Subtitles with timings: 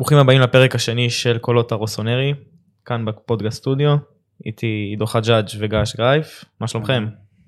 [0.00, 2.34] ברוכים הבאים לפרק השני של קולות הרוסונרי,
[2.84, 3.96] כאן בפודקאסט סטודיו,
[4.46, 7.06] איתי עידו חג'אג' וגש גרייף, מה שלומכם?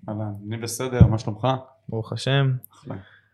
[0.08, 1.46] אהלן, אני בסדר, מה שלומך?
[1.88, 2.52] ברוך השם.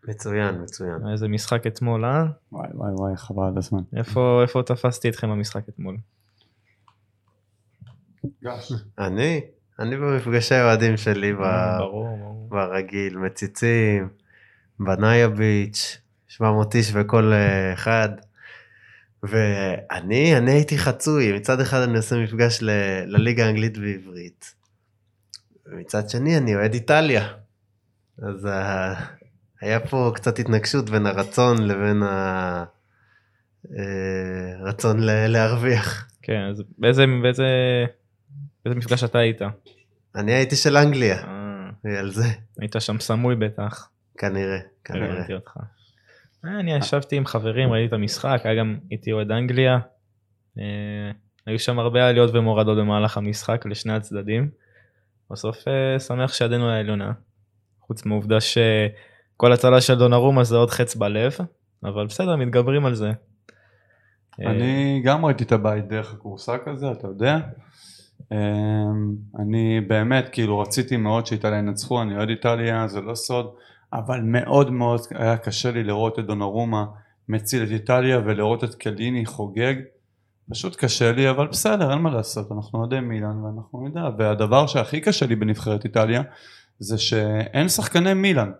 [0.07, 1.07] מצוין, מצוין.
[1.11, 2.25] איזה משחק אתמול, אה?
[2.51, 3.79] וואי וואי וואי, חבל על הזמן.
[3.95, 5.97] איפה, איפה תפסתי אתכם במשחק אתמול?
[8.43, 8.71] גש.
[8.99, 9.41] אני?
[9.79, 12.47] אני במפגשי האוהדים שלי ב- ברור, ברור.
[12.49, 14.09] ברגיל, מציצים,
[14.79, 15.97] בנאיה ביץ',
[16.27, 18.09] 700 איש בכל אה, אחד.
[19.23, 24.55] ואני, אני הייתי חצוי, מצד אחד אני עושה מפגש ל- לליגה האנגלית בעברית.
[25.65, 27.27] ומצד שני אני אוהד איטליה.
[28.21, 28.93] אז ה-
[29.61, 32.03] היה פה קצת התנגשות בין הרצון לבין
[34.59, 36.07] הרצון להרוויח.
[36.21, 37.45] כן, אז באיזה, באיזה,
[38.65, 39.41] באיזה מפגש אתה היית?
[40.15, 41.23] אני הייתי של אנגליה,
[41.85, 42.25] אה, על זה,
[42.59, 43.89] היית שם סמוי בטח.
[44.17, 45.25] כנראה, כנראה.
[46.45, 49.79] אה, אני ישבתי עם חברים, ראיתי את המשחק, היה גם איתי אוהד אנגליה.
[50.59, 50.63] אה,
[51.45, 54.49] היו שם הרבה עליות ומורדות במהלך המשחק לשני הצדדים.
[55.31, 57.11] בסוף אה, שמח שידנו העליונה.
[57.81, 61.37] חוץ מהעובדה שכל הצלה של דונרומה זה עוד חץ בלב,
[61.83, 63.11] אבל בסדר, מתגברים על זה.
[64.39, 67.37] אני גם ראיתי את הבית דרך הכורסה כזה, אתה יודע.
[69.39, 73.53] אני באמת, כאילו, רציתי מאוד שאיטליה ינצחו, אני אוהד איטליה, זה לא סוד,
[73.93, 76.85] אבל מאוד מאוד היה קשה לי לראות את דונרומה
[77.29, 79.75] מציל את איטליה ולראות את קליני חוגג.
[80.49, 84.09] פשוט קשה לי, אבל בסדר, אין מה לעשות, אנחנו אוהדי מילאן ואנחנו נדע.
[84.17, 86.21] והדבר שהכי קשה לי בנבחרת איטליה,
[86.79, 88.51] זה שאין שחקני מילאן.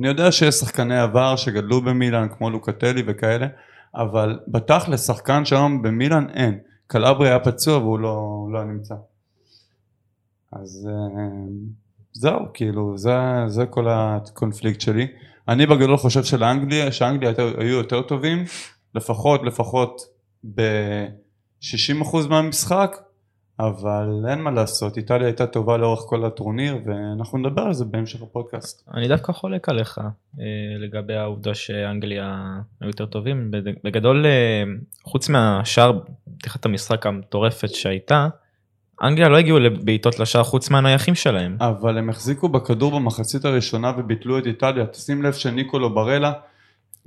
[0.00, 3.46] אני יודע שיש שחקני עבר שגדלו במילאן, כמו לוקטלי וכאלה,
[3.94, 6.58] אבל בתכל'ס שחקן שהיום במילאן אין.
[6.86, 8.94] קלברי היה פצוע והוא לא, לא נמצא.
[10.52, 11.34] אז אה,
[12.14, 13.12] זהו, כאילו, זה,
[13.46, 15.06] זה כל הקונפליקט שלי.
[15.48, 18.44] אני בגדול חושב שלאנגליה, שאנגליה היו, יותר טובים,
[18.94, 20.00] לפחות, לפחות
[20.54, 22.96] ב-60% מהמשחק,
[23.60, 28.22] אבל אין מה לעשות, איטליה הייתה טובה לאורך כל הטורניר, ואנחנו נדבר על זה בהמשך
[28.22, 28.88] הפודקאסט.
[28.94, 30.44] אני דווקא חולק עליך אה,
[30.78, 33.50] לגבי העובדה שאנגליה היו יותר טובים.
[33.84, 34.62] בגדול, אה,
[35.04, 35.98] חוץ מהשאר,
[36.38, 38.28] פתיחת המשחק המטורפת שהייתה,
[39.04, 41.56] אנגליה לא הגיעו לבעיטות לשער חוץ מהנייחים שלהם.
[41.60, 44.86] אבל הם החזיקו בכדור במחצית הראשונה וביטלו את איטליה.
[44.86, 46.32] תשים לב שניקולו ברלה,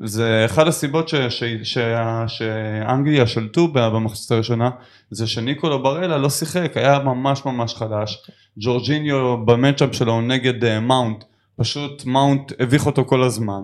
[0.03, 1.77] זה אחד הסיבות ש, ש, ש,
[2.27, 4.69] שאנגליה שלטו במחצית הראשונה,
[5.11, 8.23] זה שניקולו ברלה לא שיחק, היה ממש ממש חלש.
[8.59, 11.23] ג'ורג'יניו במצ'אפ שלו נגד uh, מאונט,
[11.55, 13.61] פשוט מאונט הביך אותו כל הזמן.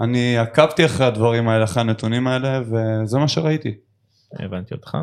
[0.00, 3.74] אני עקבתי אחרי הדברים האלה, אחרי הנתונים האלה, וזה מה שראיתי.
[4.38, 4.96] הבנתי אותך.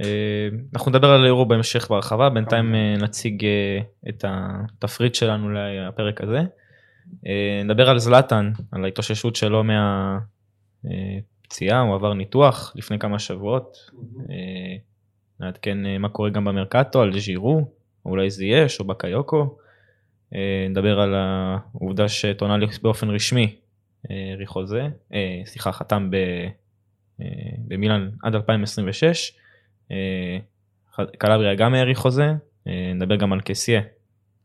[0.00, 6.20] אה, אנחנו נדבר על היורו בהמשך בהרחבה, בינתיים אה, נציג אה, את התפריט שלנו לפרק
[6.20, 6.40] הזה.
[7.64, 9.62] נדבר על זלאטן, על ההתאוששות שלו
[10.84, 13.76] מהפציעה, הוא עבר ניתוח לפני כמה שבועות.
[15.40, 17.70] נעדכן מה קורה גם במרקטו, על ז'ירו,
[18.06, 19.56] אולי זייש או בקיוקו.
[20.70, 23.56] נדבר על העובדה שטונאלי באופן רשמי
[24.44, 24.88] חוזה,
[25.44, 26.10] סליחה, חתם
[27.68, 29.32] במילאן עד 2026.
[29.92, 30.38] אה,
[31.18, 32.32] קלבריה גם האריך חוזה,
[32.66, 33.80] אה, נדבר גם על קסיה,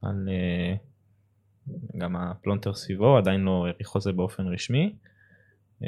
[0.01, 0.75] על אה,
[1.97, 4.93] גם הפלונטר סביבו, עדיין לא האריך חוזה באופן רשמי.
[5.83, 5.87] אה,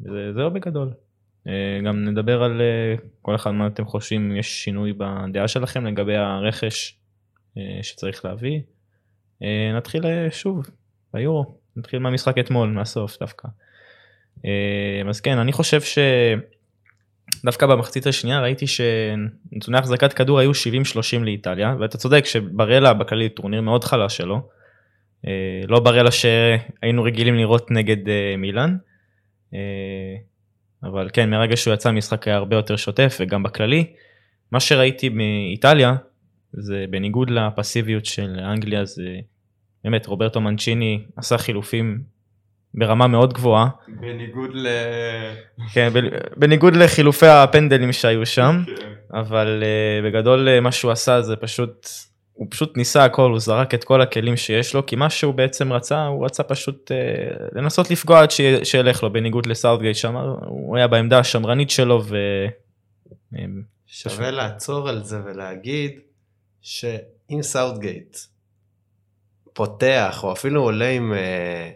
[0.00, 0.92] זה- זהו בגדול.
[1.84, 2.60] גם נדבר על
[3.22, 6.98] כל אחד מה אתם חושבים, יש שינוי בדעה שלכם לגבי הרכש
[7.82, 8.60] שצריך להביא.
[9.76, 10.66] נתחיל שוב
[11.14, 13.48] ביורו, נתחיל מהמשחק אתמול, מהסוף דווקא.
[15.08, 15.80] אז כן, אני חושב
[17.40, 20.54] שדווקא במחצית השנייה ראיתי שנתוני החזקת כדור היו 70-30
[21.20, 24.48] לאיטליה, ואתה צודק שברלה בכללי טורניר מאוד חלש שלו.
[25.26, 28.76] אה, לא ברלה שהיינו רגילים לראות נגד אה, מילאן.
[29.54, 29.58] אה,
[30.82, 33.92] אבל כן, מרגע שהוא יצא המשחק היה הרבה יותר שוטף וגם בכללי.
[34.52, 35.94] מה שראיתי מאיטליה
[36.52, 39.16] זה בניגוד לפסיביות של אנגליה זה
[39.84, 42.02] באמת רוברטו מנצ'יני עשה חילופים
[42.78, 43.68] ברמה מאוד גבוהה.
[43.88, 44.66] בניגוד ל...
[45.72, 45.92] כן,
[46.36, 48.62] בניגוד לחילופי הפנדלים שהיו שם,
[49.12, 51.88] אבל uh, בגדול uh, מה שהוא עשה זה פשוט,
[52.32, 55.72] הוא פשוט ניסה הכל, הוא זרק את כל הכלים שיש לו, כי מה שהוא בעצם
[55.72, 58.30] רצה, הוא רצה פשוט uh, לנסות לפגוע עד
[58.64, 60.16] שילך לו, בניגוד לסאוטגייט שם,
[60.46, 62.16] הוא היה בעמדה השמרנית שלו ו...
[63.36, 63.44] אה,
[63.86, 66.00] שווה לעצור על זה ולהגיד
[66.60, 68.16] שאם סאוטגייט
[69.52, 71.70] פותח או אפילו עולה עם אה,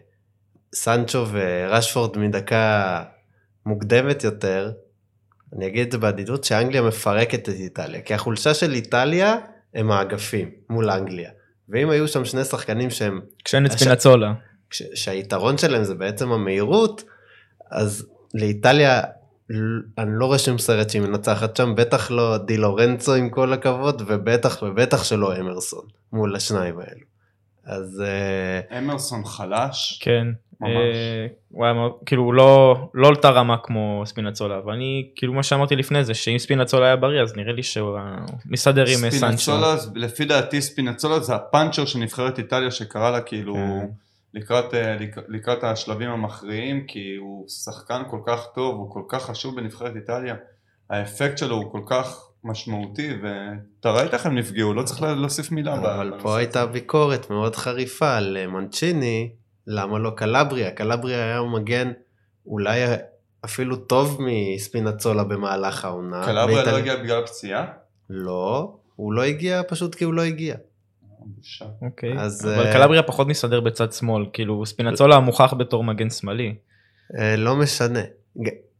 [0.74, 3.02] סנצ'ו ורשפורד מדקה
[3.66, 4.72] מוקדמת יותר,
[5.56, 9.36] אני אגיד את זה בעדינות שאנגליה מפרקת את איטליה, כי החולשה של איטליה
[9.74, 11.30] הם האגפים מול אנגליה.
[11.68, 14.32] ואם היו שם שני שחקנים שהם, כשאין את הש- ספינצולה.
[14.70, 17.04] ש- שהיתרון שלהם זה בעצם המהירות,
[17.70, 19.00] אז לאיטליה
[19.98, 24.62] אני לא רושם סרט שהיא מנצחת שם, בטח לא די לורנצו עם כל הכבוד, ובטח
[24.62, 27.04] ובטח שלא אמרסון מול השניים האלו.
[27.64, 28.02] אז...
[28.70, 30.00] אה, אמרסון חלש.
[30.02, 30.26] כן.
[30.66, 35.32] אה, הוא היה מאוד- כאילו הוא לא לא עלתה רמה כמו ספינצולה אבל אני כאילו
[35.32, 37.98] מה שאמרתי לפני זה שאם ספינצולה היה בריא אז נראה לי שהוא
[38.46, 39.16] מסתדר עם סנצ'ו.
[39.16, 43.86] ספינצולה, לפי דעתי ספינצולה זה הפאנצ'ר של נבחרת איטליה שקרא לה כאילו כן.
[44.34, 49.22] לקראת, אה, לק- לקראת השלבים המכריעים כי הוא שחקן כל כך טוב, הוא כל כך
[49.26, 50.34] חשוב בנבחרת איטליה,
[50.90, 55.50] האפקט שלו הוא כל כך משמעותי ואתה ראית איך הם נפגעו, לא צריך לה- להוסיף
[55.50, 55.74] מילה.
[55.74, 59.30] אבל פה הייתה ביקורת מאוד חריפה על אה, מנצ'יני,
[59.66, 60.70] למה לא קלבריה?
[60.70, 61.92] קלבריה היה מגן
[62.46, 62.80] אולי
[63.44, 66.24] אפילו טוב מספינצולה במהלך העונה.
[66.24, 67.66] קלבריה לא הגיע בגלל פציעה?
[68.10, 70.56] לא, הוא לא הגיע פשוט כי הוא לא הגיע.
[71.82, 72.18] אוקיי.
[72.18, 76.54] אז, אבל אה, קלבריה פחות מסתדר בצד שמאל כאילו ספינצולה מוכח בתור מגן שמאלי.
[77.18, 78.00] אה, לא משנה.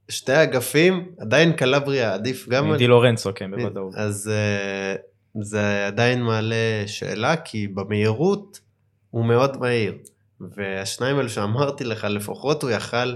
[0.08, 2.78] שתי אגפים, עדיין קלבריה עדיף גם על...
[2.78, 3.94] די לורנצו כן בוודאות.
[3.94, 4.94] אז אה,
[5.42, 8.60] זה עדיין מעלה שאלה, כי במהירות
[9.10, 9.94] הוא מאוד מהיר.
[10.56, 13.14] והשניים האלה שאמרתי לך, לפחות הוא יכל,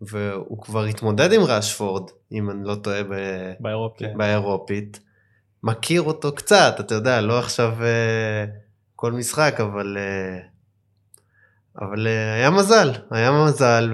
[0.00, 4.04] והוא כבר התמודד עם ראשפורד, אם אני לא טועה, ב- באירופי.
[4.04, 4.18] כן.
[4.18, 5.00] באירופית.
[5.62, 8.44] מכיר אותו קצת, אתה יודע, לא עכשיו אה,
[8.96, 9.96] כל משחק, אבל...
[9.98, 10.50] אה,
[11.80, 13.90] אבל אה, היה מזל, היה מזל,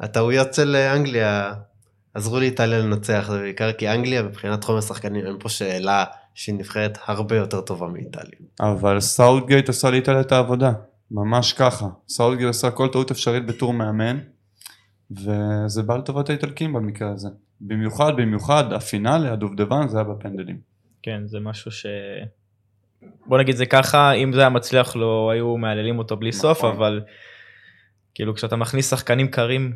[0.00, 1.54] והטעויות של אנגליה
[2.14, 6.04] עזרו לאיטליה לנצח, זה בעיקר כי אנגליה מבחינת חומר שחקנים אין פה שאלה
[6.34, 8.38] שהיא נבחרת הרבה יותר טובה מאיטליה.
[8.60, 10.72] אבל סאוטגייט עשה לאיטליה את העבודה,
[11.10, 11.86] ממש ככה.
[12.08, 14.18] סאוטגייט עשה כל טעות אפשרית בתור מאמן,
[15.10, 17.28] וזה בא לטובת האיטלקים במקרה הזה.
[17.60, 20.58] במיוחד, במיוחד, הפינאלי, הדובדבן, זה היה בפנדלים.
[21.02, 21.86] כן זה משהו ש...
[23.26, 26.76] בוא נגיד זה ככה אם זה היה מצליח לא היו מהללים אותו בלי סוף נכון.
[26.76, 27.00] אבל
[28.14, 29.72] כאילו כשאתה מכניס שחקנים קרים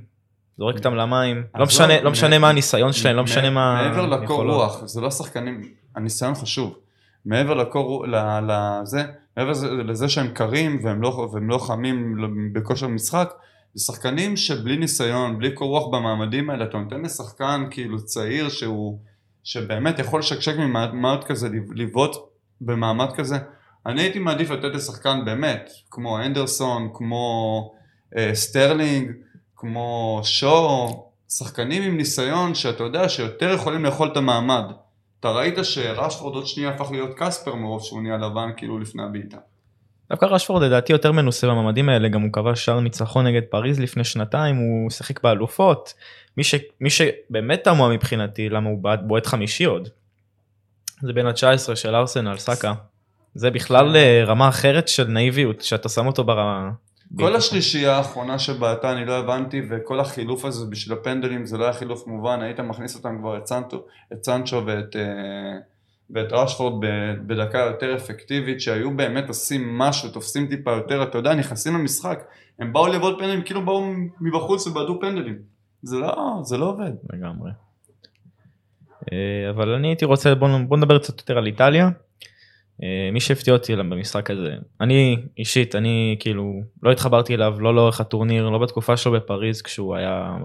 [0.58, 4.06] זורק אותם למים לא משנה לא, לא משנה מה הניסיון שלהם לא משנה מה מעבר
[4.06, 4.44] לקור.
[4.44, 5.60] רוח, זה לא שחקנים,
[5.96, 6.78] הניסיון חשוב.
[7.24, 8.06] מעבר לקור
[8.42, 9.04] לזה,
[9.36, 9.50] מעבר
[9.84, 12.16] לזה- שהם קרים והם לא, והם לא חמים
[12.52, 13.32] בכושר משחק,
[13.74, 18.98] זה שחקנים שבלי ניסיון, בלי קור רוח במעמדים האלה, אתה נותן לשחקן כאילו צעיר שהוא,
[19.44, 22.16] שבאמת יכול לשקשק ממעמד כזה, לבעוט
[22.60, 23.36] במעמד כזה.
[23.86, 27.72] אני הייתי מעדיף לתת לשחקן באמת, כמו אנדרסון, כמו
[28.16, 29.10] אה, סטרלינג,
[29.56, 34.64] כמו שואו, שחקנים עם ניסיון שאתה יודע שיותר יכולים לאכול את המעמד.
[35.22, 39.36] אתה ראית שרשפורד עוד שנייה הפך להיות קספר מרוב שהוא נהיה לבן כאילו לפני הבעיטה.
[40.10, 44.04] דווקא רשפורד לדעתי יותר מנוסה במעמדים האלה גם הוא כבש שער ניצחון נגד פריז לפני
[44.04, 45.94] שנתיים הוא שיחק באלופות
[46.36, 46.54] מי, ש...
[46.80, 49.88] מי שבאמת תמוה מבחינתי למה הוא בועט חמישי עוד.
[51.02, 52.74] זה בין ה-19 של ארסנל סאקה.
[53.34, 56.70] זה בכלל אה, רמה אחרת של נאיביות שאתה שם אותו ברמה.
[57.16, 61.72] כל השלישייה האחרונה שבעטה אני לא הבנתי וכל החילוף הזה בשביל הפנדלים זה לא היה
[61.72, 65.02] חילוף מובן, היית מכניס אותם כבר את סנטו, את סנצ'ו ואת, אה,
[66.10, 66.84] ואת רשפורד
[67.26, 72.24] בדקה יותר אפקטיבית שהיו באמת עושים משהו, תופסים טיפה יותר, אתה יודע, נכנסים למשחק,
[72.58, 73.84] הם באו לבעוט פנדלים כאילו באו
[74.20, 75.38] מבחוץ ובעטו פנדלים.
[75.82, 76.92] זה לא, זה לא עובד.
[77.12, 77.50] לגמרי.
[79.12, 81.90] אה, אבל אני הייתי רוצה בוא, בוא נדבר קצת יותר על איטליה.
[82.82, 88.00] אה, מי שהפתיע אותי במשחק הזה אני אישית אני כאילו לא התחברתי אליו לא לאורך
[88.00, 90.36] הטורניר לא בתקופה שלו בפריז כשהוא היה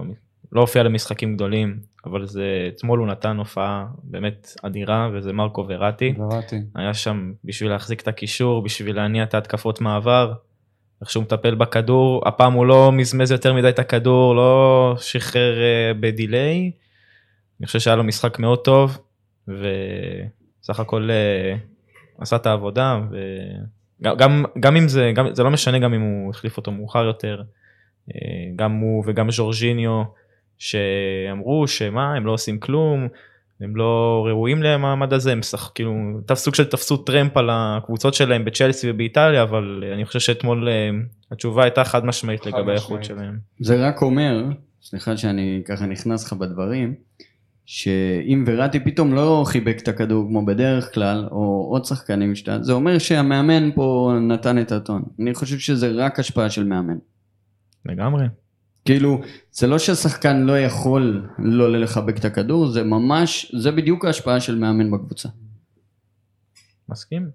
[0.52, 6.14] לא הופיע למשחקים גדולים אבל זה אתמול הוא נתן הופעה באמת אדירה וזה מרקו וראטי
[6.30, 6.56] קראתי.
[6.74, 10.32] היה שם בשביל להחזיק את הקישור בשביל להניע את ההתקפות מעבר.
[11.00, 15.94] איך שהוא מטפל בכדור הפעם הוא לא מזמז יותר מדי את הכדור לא שחרר אה,
[16.00, 16.70] בדיליי.
[17.60, 18.98] אני חושב שהיה לו משחק מאוד טוב
[19.48, 21.56] וסך הכל אה,
[22.18, 26.30] עשה את העבודה וגם גם, גם אם זה גם זה לא משנה גם אם הוא
[26.30, 27.42] החליף אותו מאוחר יותר
[28.14, 28.20] אה,
[28.56, 30.02] גם הוא וגם ז'ורג'יניו
[30.58, 33.08] שאמרו שמה הם לא עושים כלום
[33.60, 35.92] הם לא ראויים למעמד הזה הם שח, כאילו
[36.26, 40.90] תפ- סוג של תפסו טרמפ על הקבוצות שלהם בצ'לסי ובאיטליה אבל אני חושב שאתמול אה,
[41.32, 43.04] התשובה הייתה חד משמעית חד לגבי האיכות.
[43.04, 43.38] שלהם.
[43.60, 44.44] זה רק אומר,
[44.82, 46.94] סליחה שאני ככה נכנס לך בדברים,
[47.70, 52.72] שאם וראטי פתאום לא חיבק את הכדור כמו בדרך כלל, או עוד שחקנים שאתה, זה
[52.72, 55.02] אומר שהמאמן פה נתן את הטון.
[55.20, 56.98] אני חושב שזה רק השפעה של מאמן.
[57.86, 58.26] לגמרי.
[58.84, 59.20] כאילו,
[59.52, 64.58] זה לא שהשחקן לא יכול לא לחבק את הכדור, זה ממש, זה בדיוק ההשפעה של
[64.58, 65.28] מאמן בקבוצה.
[66.88, 67.30] מסכים.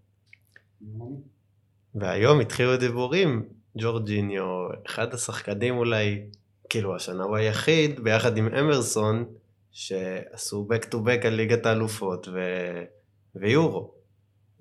[1.96, 3.44] והיום התחילו דיבורים,
[3.78, 6.22] ג'ורג'יניו, אחד השחקנים אולי,
[6.70, 9.26] כאילו השנה הוא היחיד, ביחד עם אמרסון,
[9.74, 12.40] שעשו back to back על ליגת האלופות ו...
[13.36, 13.94] ויורו.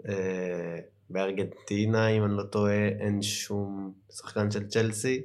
[0.08, 0.78] אה,
[1.10, 5.22] בארגנטינה, אם אני לא טועה, אין שום שחקן של צ'לסי,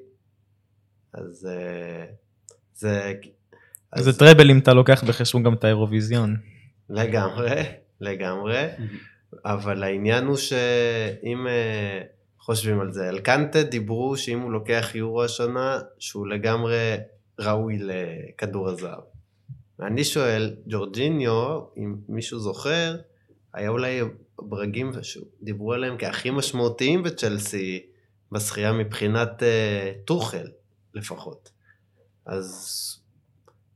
[1.13, 2.05] אז אה,
[2.73, 3.13] זה...
[3.97, 6.35] זה טראבל אם אתה לוקח בחשבון גם את האירוויזיון.
[6.89, 7.63] לגמרי,
[8.01, 8.67] לגמרי,
[9.45, 12.01] אבל העניין הוא שאם אה,
[12.39, 16.95] חושבים על זה, על קנטה דיברו שאם הוא לוקח יורו השנה, שהוא לגמרי
[17.39, 19.16] ראוי לכדור הזהב.
[19.79, 22.95] ואני שואל, ג'ורג'יניו, אם מישהו זוכר,
[23.53, 24.01] היה אולי
[24.39, 27.85] ברגים שדיברו עליהם כהכי משמעותיים בצ'לסי
[28.31, 30.47] בשחייה מבחינת אה, טוחל
[30.93, 31.51] לפחות.
[32.25, 32.73] אז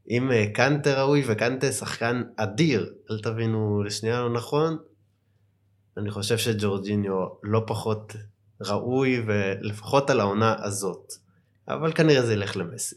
[0.10, 4.78] אם אה, קנטה ראוי וקנטה שחקן אדיר, אל תבינו לשנייה לא נכון,
[5.98, 8.16] אני חושב שג'ורג'יניו לא פחות
[8.62, 11.14] ראוי ולפחות על העונה הזאת.
[11.68, 12.96] אבל כנראה זה ילך למסי.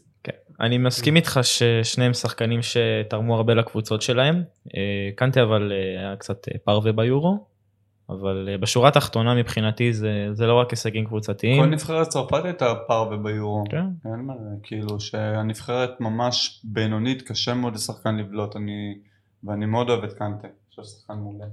[0.61, 4.43] אני מסכים איתך ששניהם שחקנים שתרמו הרבה לקבוצות שלהם.
[4.75, 7.45] אה, קנטה אבל אה, היה קצת אה, פרווה ביורו,
[8.09, 11.63] אבל בשורה התחתונה מבחינתי זה, זה לא רק הישגים קבוצתיים.
[11.63, 13.63] כל נבחרת צרפת הייתה פרווה ביורו.
[13.69, 13.85] כן.
[14.05, 14.33] אין מה,
[14.63, 18.97] כאילו שהנבחרת ממש בינונית, קשה מאוד לשחקן לבלוט, אני,
[19.43, 21.45] ואני מאוד אוהב את קנטה, אני חושב שחקן מעולה.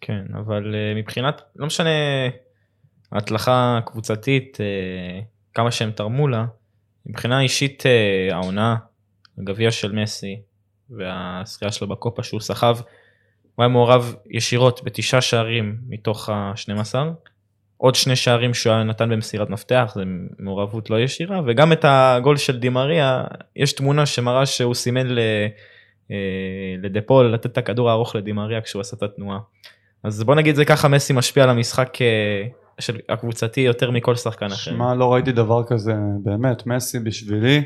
[0.00, 1.90] כן, אבל מבחינת, לא משנה
[3.12, 5.20] ההצלחה הקבוצתית, אה,
[5.54, 6.44] כמה שהם תרמו לה,
[7.06, 8.76] מבחינה אישית אה, העונה,
[9.38, 10.40] הגביע של מסי
[10.90, 12.76] והזכייה שלו בקופה שהוא סחב,
[13.54, 16.94] הוא היה מעורב ישירות בתשעה שערים מתוך ה-12,
[17.76, 20.02] עוד שני שערים שהוא נתן במסירת מפתח, זה
[20.38, 23.24] מעורבות לא ישירה, וגם את הגול של דימריה,
[23.56, 25.18] יש תמונה שמראה שהוא סימן ל...
[26.10, 29.38] אה, לדפול לתת את הכדור הארוך לדימריה כשהוא עשה את התנועה.
[30.04, 32.46] אז בוא נגיד זה ככה מסי משפיע על המשחק אה,
[32.82, 34.54] של הקבוצתי יותר מכל שחקן אחר.
[34.54, 37.62] שמע, לא ראיתי דבר כזה, באמת, מסי בשבילי,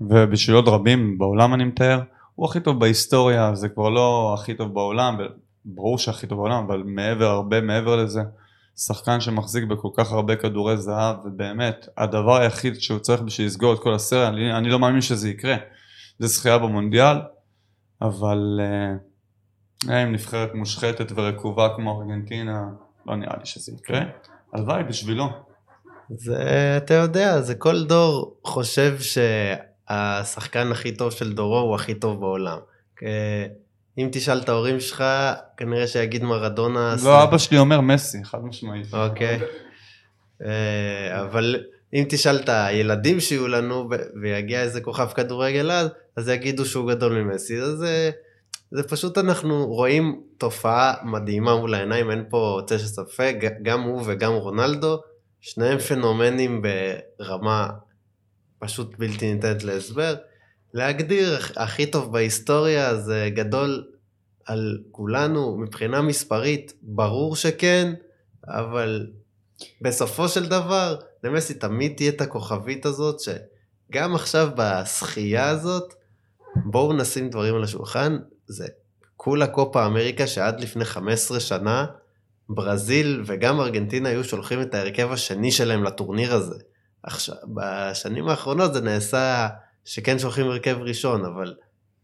[0.00, 2.00] ובשביל עוד רבים בעולם אני מתאר,
[2.34, 5.18] הוא הכי טוב בהיסטוריה, זה כבר לא הכי טוב בעולם,
[5.64, 8.20] ברור שהכי טוב בעולם, אבל מעבר, הרבה מעבר לזה,
[8.76, 13.78] שחקן שמחזיק בכל כך הרבה כדורי זהב, ובאמת, הדבר היחיד שהוא צריך בשביל לסגור את
[13.78, 15.56] כל הסרט, אני, אני לא מאמין שזה יקרה,
[16.18, 17.16] זה זכייה במונדיאל,
[18.02, 18.60] אבל
[19.88, 22.64] אה, עם נבחרת מושחתת ורקובה כמו ארגנטינה,
[23.06, 24.00] לא נראה לי שזה יקרה.
[24.52, 25.28] הלוואי בשבילו.
[26.10, 32.20] זה, אתה יודע, זה כל דור חושב שהשחקן הכי טוב של דורו הוא הכי טוב
[32.20, 32.58] בעולם.
[33.02, 33.46] אה,
[33.98, 35.04] אם תשאל את ההורים שלך,
[35.56, 36.94] כנראה שיגיד מרדונה...
[37.04, 38.86] לא, אבא שלי אומר מסי, חד משמעית.
[38.94, 39.38] אוקיי.
[40.44, 41.56] אה, אבל
[41.94, 43.88] אם תשאל את הילדים שיהיו לנו
[44.22, 47.60] ויגיע איזה כוכב כדורגל אז, אז יגידו שהוא גדול ממסי.
[47.60, 47.84] אז
[48.70, 54.32] זה, פשוט אנחנו רואים תופעה מדהימה מול העיניים, אין פה של ספק, גם הוא וגם
[54.32, 55.00] רונלדו,
[55.40, 56.62] שניהם פנומנים
[57.18, 57.70] ברמה
[58.58, 60.14] פשוט בלתי ניתנת להסבר.
[60.74, 63.84] להגדיר הכי טוב בהיסטוריה זה גדול
[64.44, 67.94] על כולנו מבחינה מספרית, ברור שכן,
[68.48, 69.06] אבל
[69.80, 75.94] בסופו של דבר למסי תמיד תהיה את הכוכבית הזאת שגם עכשיו בשחייה הזאת
[76.64, 78.66] בואו נשים דברים על השולחן זה
[79.16, 81.86] כולה קופה אמריקה שעד לפני 15 שנה
[82.48, 86.58] ברזיל וגם ארגנטינה היו שולחים את ההרכב השני שלהם לטורניר הזה.
[87.02, 89.48] עכשיו, בשנים האחרונות זה נעשה
[89.84, 91.54] שכן שולחים הרכב ראשון, אבל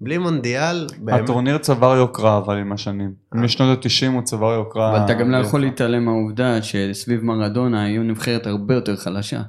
[0.01, 0.87] בלי מונדיאל...
[0.99, 1.21] באמת...
[1.21, 3.15] הטורניר צבר יוקרה אבל עם השנים.
[3.35, 3.41] אה.
[3.41, 4.91] משנות ה-90 הוא צבר יוקרה.
[4.91, 9.43] אבל אתה גם לא יכול להתעלם מהעובדה שסביב מרדונה היו נבחרת הרבה יותר חלשה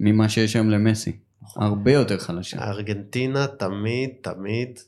[0.00, 1.16] ממה שיש היום למסי.
[1.42, 1.62] נכון.
[1.62, 2.64] הרבה יותר חלשה.
[2.64, 4.78] ארגנטינה תמיד תמיד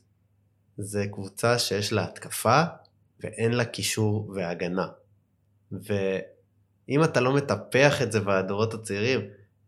[0.77, 2.63] זה קבוצה שיש לה התקפה
[3.23, 4.87] ואין לה קישור והגנה.
[5.71, 9.21] ואם אתה לא מטפח את זה בדורות הצעירים,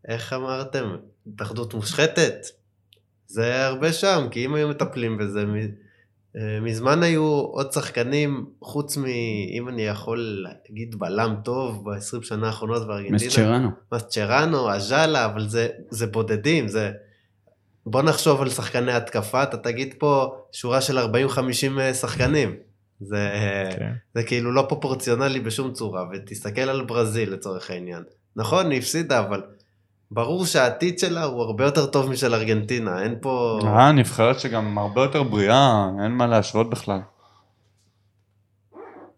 [0.08, 0.96] איך אמרתם?
[1.26, 2.46] התאחדות מושחתת?
[3.26, 5.44] זה הרבה שם, כי אם היו מטפלים בזה,
[6.36, 9.04] אה, מזמן היו עוד שחקנים, חוץ מ...
[9.50, 13.30] אם אני יכול להגיד בלם טוב ב-20 שנה האחרונות בארגנטינה.
[13.30, 13.68] מסצ'רנו.
[13.94, 16.92] מסצ'רנו, אג'אלה, אבל זה, זה בודדים, זה...
[17.86, 21.02] בוא נחשוב על שחקני התקפה, אתה תגיד פה שורה של 40-50
[21.80, 22.56] אה, שחקנים.
[23.00, 23.30] זה,
[23.78, 23.92] כן.
[24.14, 28.02] זה כאילו לא פרופורציונלי בשום צורה, ותסתכל על ברזיל לצורך העניין.
[28.36, 29.42] נכון, היא הפסידה, אבל
[30.10, 33.58] ברור שהעתיד שלה הוא הרבה יותר טוב משל ארגנטינה, אין פה...
[33.64, 37.00] אה, נבחרת שגם הרבה יותר בריאה, אין מה להשוות בכלל.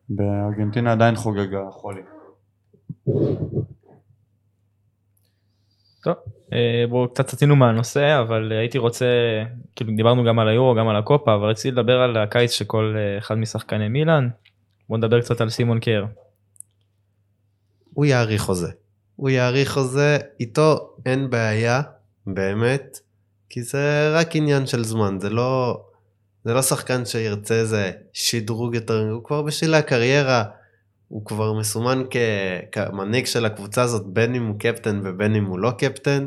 [0.08, 2.02] בארגנטינה עדיין חוגגה חולי.
[6.02, 6.14] טוב,
[6.52, 9.06] אה, בואו קצת סטינו מהנושא, אבל הייתי רוצה,
[9.76, 12.94] כאילו דיברנו גם על היורו, גם על הקופה, אבל רציתי לדבר על הקיץ של כל
[12.96, 14.28] אה, אחד משחקני מילאן.
[14.88, 16.06] בואו נדבר קצת על סימון קייר.
[17.94, 18.70] הוא יאריך חוזה.
[19.16, 21.82] הוא יאריך חוזה, איתו אין בעיה,
[22.26, 22.98] באמת,
[23.50, 25.80] כי זה רק עניין של זמן, זה לא,
[26.44, 30.44] זה לא שחקן שירצה איזה שדרוג יותר, הוא כבר בשביל הקריירה,
[31.08, 32.16] הוא כבר מסומן כ,
[32.72, 36.26] כמנהיג של הקבוצה הזאת, בין אם הוא קפטן ובין אם הוא לא קפטן,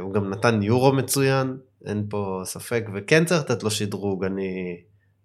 [0.00, 4.76] הוא גם נתן יורו מצוין, אין פה ספק, וכן צריך לתת לו שדרוג, אני,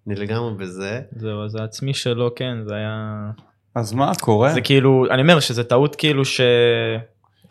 [0.08, 1.02] אני לגמרי בזה.
[1.12, 3.26] זהו, אז העצמי שלו, כן, זה היה...
[3.76, 4.54] אז מה קורה?
[4.54, 6.42] זה כאילו, אני אומר שזה טעות כאילו ש...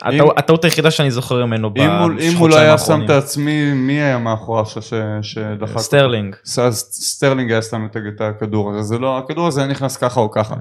[0.02, 3.05] הטעות- היחידה שאני זוכר ממנו אם הוא- אם הוא בחודשיים לא היה שם האחרונים.
[3.05, 4.64] את העצמי, מי היה מאחוריו
[5.23, 5.78] שדחק?
[5.78, 6.37] סטרלינג.
[6.81, 10.55] סטרלינג היה שם את- הכדור הזה, זה לא, הכדור הזה נכנס ככה או ככה.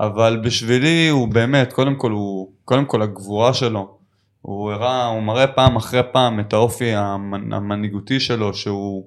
[0.00, 3.96] אבל בשבילי הוא באמת, קודם כל הוא, קודם כל הגבורה שלו,
[4.42, 9.04] הוא הראה, הוא מראה פעם אחרי פעם את האופי המנ- המנהיגותי שלו, שהוא,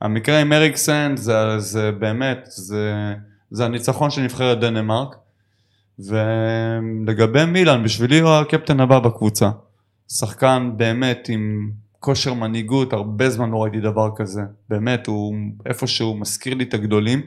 [0.00, 3.14] המקרה עם אריקסן זה, זה באמת, זה,
[3.50, 5.16] זה הניצחון של נבחרת דנמרק,
[5.98, 9.50] ולגבי מילאן, בשבילי הוא הקפטן הבא בקבוצה.
[10.08, 11.70] שחקן באמת עם
[12.00, 14.42] כושר מנהיגות, הרבה זמן לא ראיתי דבר כזה.
[14.68, 15.34] באמת, הוא
[15.66, 17.22] איפשהו מזכיר לי את הגדולים.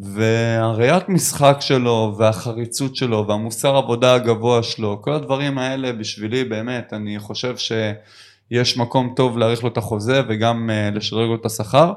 [0.00, 7.18] והראיית משחק שלו, והחריצות שלו, והמוסר עבודה הגבוה שלו, כל הדברים האלה בשבילי באמת, אני
[7.18, 11.92] חושב שיש מקום טוב להאריך לו את החוזה וגם uh, לשדרג לו את השכר.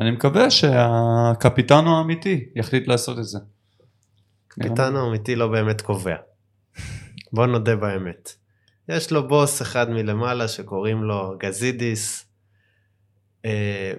[0.00, 3.38] אני מקווה שהקפיטן האמיתי יחליט לעשות את זה.
[4.60, 6.16] קפיטן האמיתי לא באמת קובע.
[7.32, 8.32] בוא נודה באמת.
[8.88, 12.26] יש לו בוס אחד מלמעלה שקוראים לו גזידיס,
[13.44, 13.92] אה,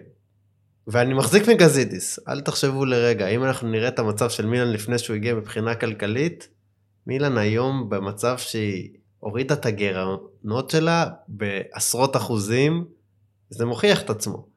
[0.87, 5.15] ואני מחזיק מגזידיס, אל תחשבו לרגע, אם אנחנו נראה את המצב של מילן לפני שהוא
[5.15, 6.47] הגיע מבחינה כלכלית,
[7.07, 12.85] מילן היום במצב שהיא הורידה את הגירעונות שלה בעשרות אחוזים,
[13.49, 14.54] זה מוכיח את עצמו.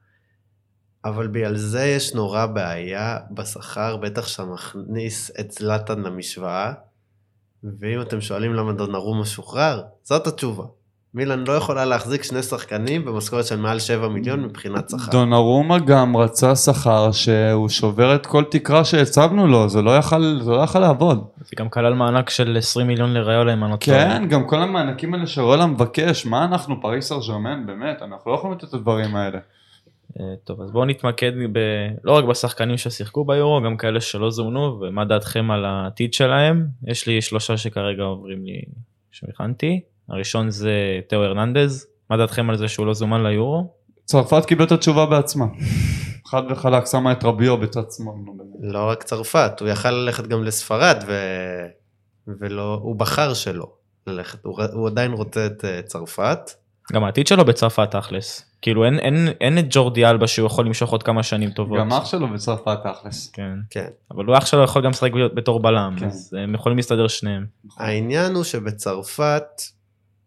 [1.04, 6.72] אבל בגלל זה יש נורא בעיה בשכר, בטח שאתה מכניס את זלאטן למשוואה,
[7.80, 10.64] ואם אתם שואלים למה דונרומה שוחרר, זאת התשובה.
[11.14, 15.12] מילן לא יכולה להחזיק שני שחקנים במשכורת של מעל 7 מיליון מבחינת שכר.
[15.12, 20.50] דונרומה גם רצה שכר שהוא שובר את כל תקרה שהצבנו לו, זה לא יכל, זה
[20.50, 21.24] לא יכל לעבוד.
[21.44, 23.98] זה גם כלל מענק של 20 מיליון לריולה אם אני לא טועה.
[23.98, 27.18] כן, גם כל המענקים האלה שרולה מבקש, מה אנחנו פריס סר
[27.66, 29.38] באמת, אנחנו לא יכולים לתת את הדברים האלה.
[30.20, 31.58] אה, טוב אז בואו נתמקד ב...
[32.04, 37.06] לא רק בשחקנים ששיחקו ביורו גם כאלה שלא זומנו ומה דעתכם על העתיד שלהם יש
[37.06, 38.62] לי שלושה שכרגע עוברים לי
[39.10, 44.66] שהכנתי הראשון זה תאו הרננדז מה דעתכם על זה שהוא לא זומן ליורו צרפת קיבלה
[44.66, 45.46] את התשובה בעצמה.
[46.26, 48.14] חד וחלק, שמה את רביו בצד שמאל.
[48.60, 51.12] לא רק צרפת, הוא יכל ללכת גם לספרד, ו...
[52.40, 53.72] ולא, הוא בחר שלא
[54.06, 56.50] ללכת, הוא, הוא עדיין רוצה את אה, צרפת.
[56.92, 60.90] גם העתיד שלו בצרפת תכלס כאילו אין אין אין את ג'ורדי אלבה שהוא יכול למשוך
[60.90, 61.78] עוד כמה שנים טובות.
[61.78, 63.30] גם אח שלו בצרפת תכלס.
[63.30, 63.88] כן כן.
[64.10, 66.06] אבל הוא אח שלו יכול גם לשחק בתור בלם כן.
[66.06, 67.46] אז הם יכולים להסתדר שניהם.
[67.76, 69.62] העניין הוא שבצרפת,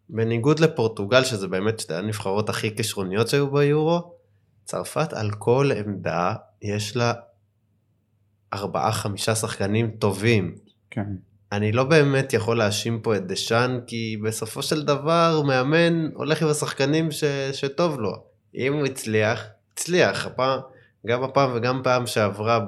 [0.10, 4.14] בניגוד לפורטוגל, שזה באמת שתי הנבחרות הכי כישרוניות שהיו ביורו,
[4.66, 7.14] צרפת על כל עמדה יש לה
[8.54, 10.56] ארבעה חמישה שחקנים טובים.
[10.90, 11.08] כן.
[11.52, 16.48] אני לא באמת יכול להאשים פה את דשאן, כי בסופו של דבר מאמן הולך עם
[16.48, 17.24] השחקנים ש...
[17.54, 18.24] שטוב לו.
[18.56, 20.26] אם הוא הצליח, הצליח.
[20.26, 20.60] הפעם,
[21.08, 22.60] גם הפעם וגם פעם שעברה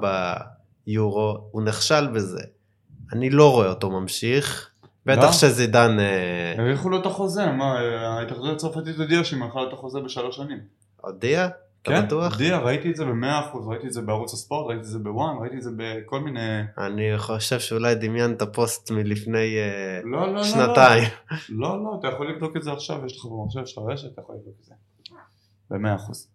[0.86, 2.42] ביורו, הוא נכשל בזה.
[3.12, 4.70] אני לא רואה אותו ממשיך.
[5.06, 5.32] בטח לא?
[5.32, 6.00] שזידן...
[6.00, 7.78] אה, האריכו לו את החוזה, מה,
[8.18, 10.58] ההתאחדות הצרפתית הודיעה שהיא מאכלה את החוזה בשלוש שנים.
[11.00, 11.48] הודיע?
[11.84, 12.32] כן, בטוח?
[12.32, 15.36] הודיעה, ראיתי את זה במאה אחוז, ראיתי את זה בערוץ הספורט, ראיתי את זה בוואן,
[15.40, 16.60] ראיתי את זה בכל מיני...
[16.78, 20.44] אני חושב שאולי דמיינת פוסט מלפני אה, לא, לא, לא, לא.
[20.44, 21.04] שנתיים.
[21.48, 24.34] לא, לא, אתה יכול לבדוק את זה עכשיו, יש לך במחשב של הרשת, אתה יכול
[24.34, 24.74] לבדוק את זה.
[25.70, 26.33] במאה אחוז.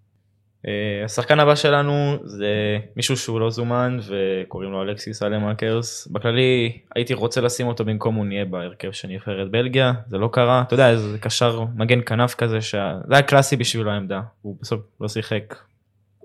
[0.67, 6.08] אה, השחקן הבא שלנו זה מישהו שהוא לא זומן וקוראים לו אלכסיס סאלמאקרס.
[6.08, 10.62] בכללי הייתי רוצה לשים אותו במקום מוניה בהרכב של נבחרת בלגיה, זה לא קרה.
[10.62, 13.00] אתה יודע, זה קשר מגן כנף כזה, שה...
[13.08, 15.56] זה היה קלאסי בשבילו העמדה, הוא בסוף לא שיחק.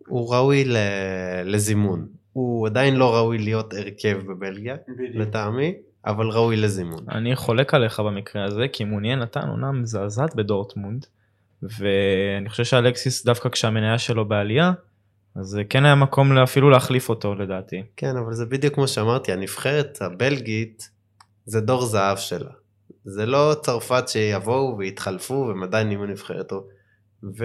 [0.06, 0.76] הוא ראוי ל-
[1.44, 2.06] לזימון.
[2.32, 4.76] הוא עדיין לא ראוי להיות הרכב בבלגיה,
[5.14, 5.74] לטעמי,
[6.06, 7.04] אבל ראוי לזימון.
[7.08, 11.06] אני חולק עליך במקרה הזה, כי מוניה נתן עונה מזעזעת בדורטמונד,
[11.78, 14.72] ואני חושב שאלכסיס דווקא כשהמניה שלו בעלייה,
[15.36, 17.82] אז כן היה מקום אפילו להחליף אותו לדעתי.
[17.96, 20.90] כן, אבל זה בדיוק כמו שאמרתי, הנבחרת הבלגית
[21.44, 22.50] זה דור זהב שלה.
[23.04, 26.64] זה לא צרפת שיבואו ויתחלפו והם עדיין יהיו נבחרת טוב.
[27.38, 27.44] ו...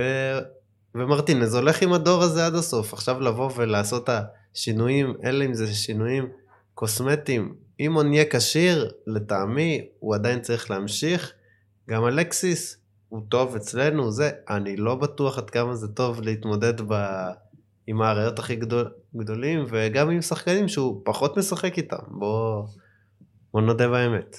[0.96, 2.94] ומרטינז הולך עם הדור הזה עד הסוף.
[2.94, 6.30] עכשיו לבוא ולעשות את השינויים, אלא אם זה שינויים
[6.74, 7.56] קוסמטיים.
[7.80, 11.34] אם הוא נהיה כשיר, לטעמי, הוא עדיין צריך להמשיך.
[11.90, 12.78] גם אלקסיס,
[13.10, 16.94] הוא טוב אצלנו, זה, אני לא בטוח עד כמה זה טוב להתמודד ב...
[17.90, 21.98] עם האריות הכי גדול, גדולים, וגם עם שחקנים שהוא פחות משחק איתם.
[22.08, 22.64] בוא,
[23.54, 24.38] בוא נודה באמת.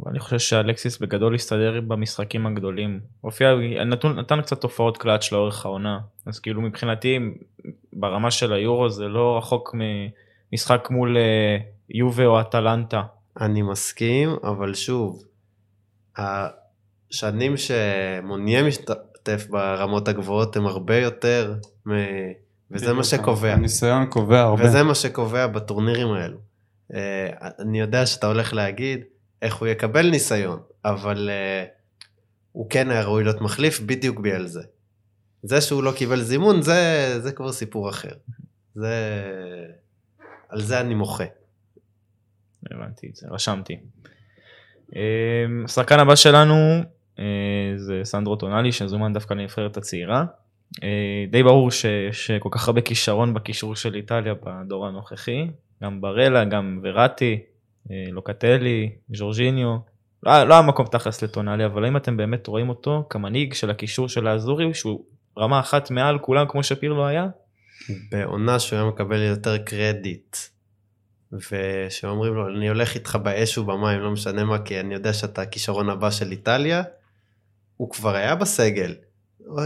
[0.00, 3.00] אבל אני חושב שאלקסיס בגדול הסתדר במשחקים הגדולים.
[3.20, 3.54] הופיע,
[3.86, 6.00] נתון, נתן קצת תופעות קלאץ' לאורך העונה.
[6.26, 7.18] אז כאילו מבחינתי
[7.92, 9.74] ברמה של היורו זה לא רחוק
[10.52, 11.56] ממשחק מול אה,
[11.90, 13.02] יובה או אטלנטה.
[13.40, 15.24] אני מסכים, אבל שוב,
[17.10, 18.90] השנים שמוניה משת...
[19.28, 21.54] לשתף ברמות הגבוהות הם הרבה יותר,
[21.86, 21.90] מ...
[22.70, 23.52] וזה מה שקובע.
[23.52, 24.64] הניסיון קובע הרבה.
[24.64, 26.38] וזה מה שקובע בטורנירים האלו.
[26.94, 29.00] אה, אני יודע שאתה הולך להגיד
[29.42, 31.64] איך הוא יקבל ניסיון, אבל אה,
[32.52, 34.62] הוא כן היה ראוי להיות מחליף בדיוק בגלל זה.
[35.42, 38.12] זה שהוא לא קיבל זימון, זה, זה כבר סיפור אחר.
[38.74, 38.94] זה...
[40.48, 41.24] על זה אני מוחה.
[42.70, 43.76] הבנתי את זה, רשמתי.
[44.96, 46.82] אה, השחקן הבא שלנו
[47.76, 50.24] זה סנדרו טונאלי שזומן דווקא לנבחרת הצעירה.
[50.82, 55.46] אה, די ברור שיש כל כך הרבה כישרון בקישור של איטליה בדור הנוכחי,
[55.82, 57.40] גם ברלה, גם וראטי,
[57.90, 59.76] אה, לוקטלי, ז'ורג'יניו.
[60.22, 64.26] לא, לא המקום תכלס לטונאלי, אבל האם אתם באמת רואים אותו כמנהיג של הקישור של
[64.26, 65.04] האזורי, שהוא
[65.38, 67.26] רמה אחת מעל כולם כמו שפירלו היה?
[68.10, 70.36] בעונה שהוא היה מקבל יותר קרדיט,
[71.32, 75.90] ושאומרים לו, אני הולך איתך באש ובמים, לא משנה מה, כי אני יודע שאתה הכישרון
[75.90, 76.82] הבא של איטליה,
[77.84, 78.94] הוא כבר היה בסגל.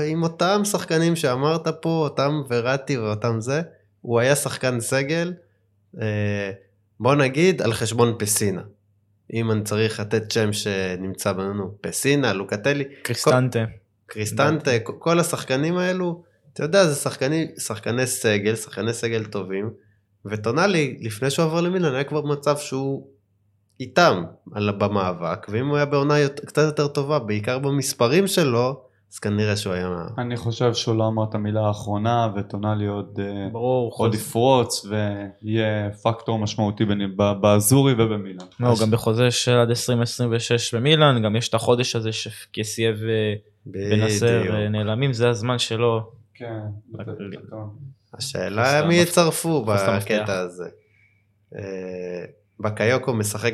[0.07, 3.63] עם אותם שחקנים שאמרת פה, אותם וראטי ואותם זה,
[4.01, 5.35] הוא היה שחקן סגל,
[6.01, 6.51] אה,
[7.01, 8.63] בוא נגיד, על חשבון פסינה.
[9.33, 13.65] אם אני צריך לתת שם שנמצא בנו, פסינה, לוקטלי, קריסטנטה.
[14.07, 19.71] קריסטנטה, כל השחקנים האלו, אתה יודע, זה שחקני, שחקני סגל, שחקני סגל טובים,
[20.25, 23.07] וטונאלי, לפני שהוא עבר למילן, היה כבר במצב שהוא
[23.81, 24.23] איתם
[24.55, 28.81] על, במאבק, ואם הוא היה בעונה יות- קצת יותר טובה, בעיקר במספרים שלו,
[29.13, 29.89] אז כנראה שהוא היה...
[30.19, 34.21] אני חושב שהוא לא אמר את המילה האחרונה, וטונאלי עוד, אה, ברור, עוד חוז...
[34.21, 36.85] יפרוץ, ויהיה פקטור משמעותי
[37.41, 38.47] באזורי ובמילאן.
[38.61, 44.55] לא, גם בחוזה של עד 2026 במילאן, גם יש את החודש הזה שקסיה ובנסר בדיוק.
[44.55, 46.11] אה, נעלמים, זה הזמן שלו.
[46.35, 46.61] כן.
[48.15, 49.65] השאלה מי יצרפו.
[49.65, 50.69] בקטע הזה.
[52.61, 53.53] בקיוקו משחק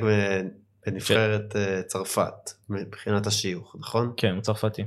[0.87, 4.13] בנבחרת אה, צרפת, מבחינת השיוך, נכון?
[4.17, 4.83] כן, הוא צרפתי.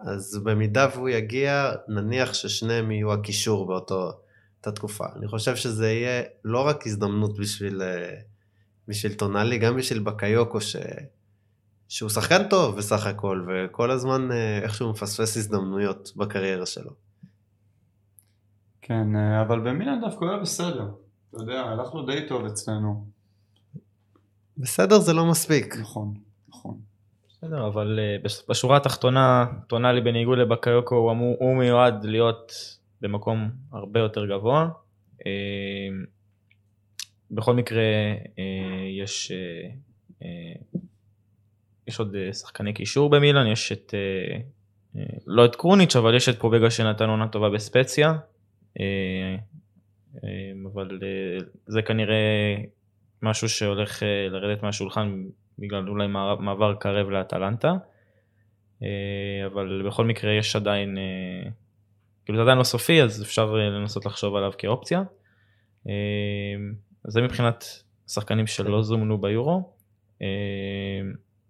[0.00, 4.12] אז במידה והוא יגיע, נניח ששניהם יהיו הקישור באותו,
[4.58, 5.04] אותה תקופה.
[5.16, 8.14] אני חושב שזה יהיה לא רק הזדמנות בשביל, אה,
[8.88, 10.76] בשביל טונאלי, גם בשביל בקיוקו, ש...
[11.88, 16.90] שהוא שחקן טוב בסך הכל, וכל הזמן אה, איכשהו מפספס הזדמנויות בקריירה שלו.
[18.82, 20.88] כן, אבל במילאן דווקא הוא היה בסדר.
[21.30, 23.06] אתה יודע, הלך לו די טוב אצלנו.
[24.60, 25.76] בסדר, זה לא מספיק.
[25.80, 26.14] נכון,
[26.48, 26.78] נכון.
[27.28, 32.52] בסדר, אבל אה, בש- בשורה התחתונה, טונאלי בניגוד לבקיוקו, הוא, אמור, הוא מיועד להיות
[33.00, 34.68] במקום הרבה יותר גבוה.
[35.26, 35.32] אה,
[37.30, 37.82] בכל מקרה,
[38.38, 38.44] אה,
[39.00, 39.32] יש,
[41.86, 43.94] יש עוד שחקני קישור במילאן, יש את,
[45.26, 48.12] לא את קרוניץ', אבל יש את פרובגה שנתן עונה טובה בספציה.
[50.72, 50.98] אבל
[51.66, 52.56] זה כנראה
[53.22, 55.24] משהו שהולך אה, לרדת מהשולחן
[55.58, 56.06] בגלל אולי
[56.40, 57.72] מעבר- קרב לאטלנטה.
[58.82, 61.50] אה, אבל בכל מקרה יש עדיין, אה,
[62.24, 65.02] כאילו זה עדיין לא סופי אז אפשר לנסות לחשוב עליו כאופציה.
[67.08, 67.64] זה מבחינת
[68.08, 69.72] שחקנים שלא זומנו ביורו.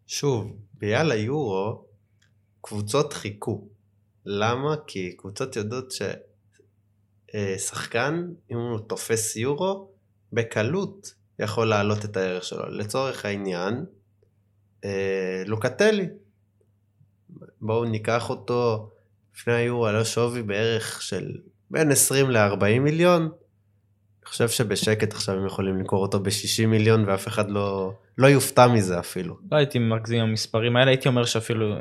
[0.07, 1.85] שוב, ביאללה יורו,
[2.61, 3.69] קבוצות חיכו.
[4.27, 4.75] למה?
[4.87, 5.93] כי קבוצות יודעות
[7.57, 9.91] ששחקן, אם הוא תופס יורו,
[10.33, 12.69] בקלות יכול להעלות את הערך שלו.
[12.69, 13.85] לצורך העניין,
[14.85, 16.07] אה, לוקטלי.
[17.61, 18.91] בואו ניקח אותו,
[19.37, 21.37] לפני היורו לו שווי בערך של
[21.71, 23.23] בין 20 ל-40 מיליון.
[23.23, 28.67] אני חושב שבשקט עכשיו הם יכולים למכור אותו ב-60 מיליון ואף אחד לא, לא יופתע
[28.67, 29.37] מזה אפילו.
[29.53, 31.77] לא הייתי מגזים עם המספרים האלה, הייתי אומר שאפילו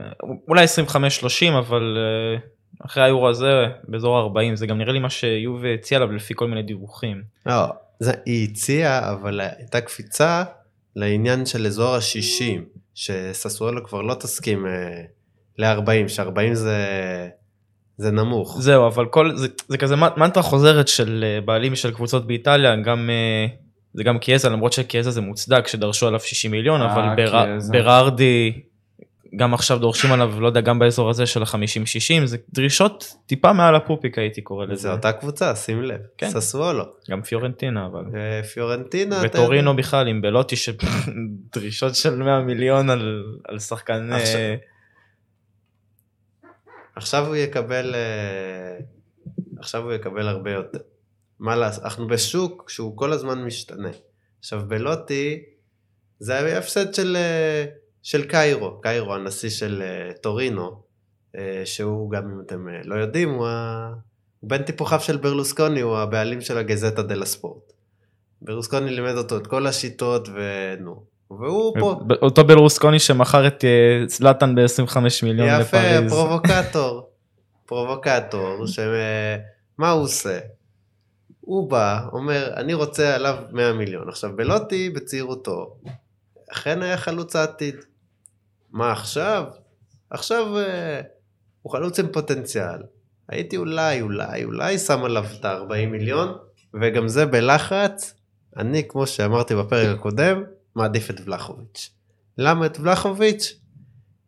[0.48, 2.40] אולי 25-30 אבל אה,
[2.86, 6.48] אחרי היורו הזה באזור 40 זה גם נראה לי מה שיובה הציע עליו לפי כל
[6.48, 7.24] מיני דיווחים.
[7.46, 7.66] לא,
[8.00, 10.44] זה, היא הציעה, אבל הייתה קפיצה
[10.96, 12.62] לעניין של אזור ה-60,
[12.96, 15.02] שססואלו כבר לא תסכים אה,
[15.58, 16.86] ל-40, ש-40 זה,
[17.98, 18.58] זה נמוך.
[18.62, 23.10] זהו אבל כל זה, זה כזה מנטרה חוזרת של אה, בעלים של קבוצות באיטליה גם
[23.10, 23.48] אה,
[23.94, 27.46] זה גם קיאזה למרות שקיאזה זה מוצדק שדרשו עליו 60 מיליון אה, אבל בר.
[27.72, 28.62] ברארדי
[29.36, 33.76] גם עכשיו דורשים עליו לא יודע גם באזור הזה של ה-50-60 זה דרישות טיפה מעל
[33.76, 36.00] הפופיק הייתי קורא לזה זה אותה קבוצה, שים לב.
[36.18, 36.30] כן.
[36.30, 36.84] ססואלו.
[37.10, 39.26] גם פיורנטינה אבל ופיורנטינה.
[39.26, 39.76] אתה וטורינו.
[39.76, 44.56] בכלל עם בלוטי שדרישות של 100 מיליון על, על שחקן עכשיו- אה,
[46.96, 48.78] עכשיו הוא יקבל, אה,
[49.60, 50.80] עכשיו הוא יקבל הרבה יותר.
[51.40, 53.90] מה לעשות, אנחנו בשוק שהוא כל הזמן משתנה.
[54.40, 55.44] עכשיו בלוטי,
[56.20, 57.66] זה היה הפסד של, אה,
[58.04, 60.82] של קיירו, קיירו הנשיא של אה, טורינו,
[61.38, 63.90] אה, שהוא גם אם אתם אה, לא יודעים, הוא, ה...
[64.40, 67.74] הוא בן טיפוחיו של ברלוסקוני, הוא הבעלים של הגזטה דה לספורט.
[68.42, 71.04] ברלוסקוני לימד אותו את כל השיטות ונו.
[71.32, 73.64] והוא פה, אותו בלרוסקוני שמכר את
[74.08, 76.12] זלאטן ב-25 מיליון יפה, לפריז.
[76.14, 77.10] פרובוקטור.
[77.66, 80.40] פרובוקטור, שמה הוא עושה?
[81.42, 84.10] הוא בא, אומר, אני רוצה עליו 100 מיליון.
[84.10, 85.76] עכשיו, בלוטי, בצעירותו,
[86.52, 87.76] אכן היה חלוץ העתיד.
[88.72, 89.44] מה עכשיו?
[90.10, 91.02] עכשיו אה,
[91.62, 92.82] הוא חלוץ עם פוטנציאל.
[93.30, 96.38] הייתי אולי, אולי, אולי שם עליו את ה-40 מיליון,
[96.82, 98.14] וגם זה בלחץ.
[98.58, 100.44] אני, כמו שאמרתי בפרק הקודם,
[100.76, 101.90] מעדיף את ולחוביץ'.
[102.38, 103.60] למה את ולחוביץ'?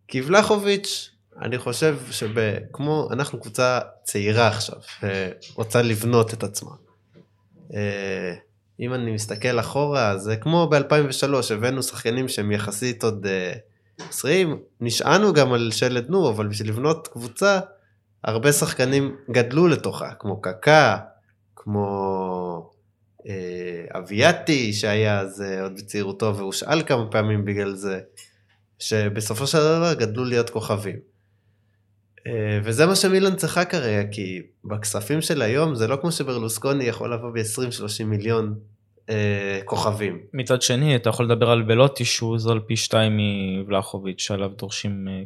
[0.08, 4.78] כי ולחוביץ', אני חושב שכמו, אנחנו קבוצה צעירה עכשיו,
[5.42, 6.72] שרוצה לבנות את עצמה.
[7.74, 8.34] אה,
[8.80, 13.26] אם אני מסתכל אחורה, זה כמו ב-2003, הבאנו שחקנים שהם יחסית עוד
[14.10, 17.60] 20, נשענו גם על שלד נו, אבל בשביל לבנות קבוצה,
[18.24, 20.98] הרבה שחקנים גדלו לתוכה, כמו קקה,
[21.56, 22.72] כמו
[23.28, 28.00] אה, אביאטי, שהיה אז אה, עוד בצעירותו והושאל כמה פעמים בגלל זה,
[28.80, 31.00] שבסופו של דבר גדלו להיות כוכבים.
[32.28, 37.14] אה, וזה מה שמילן צריכה כרגע, כי בכספים של היום זה לא כמו שברלוסקוני יכול
[37.14, 38.60] לבוא ב-20-30 מיליון
[39.66, 40.20] כוכבים.
[40.34, 43.18] מצד שני, אתה יכול לדבר על בלוטי שהוא זול פי שתיים
[43.60, 45.22] מבלחוביץ', שעליו דורשים אה,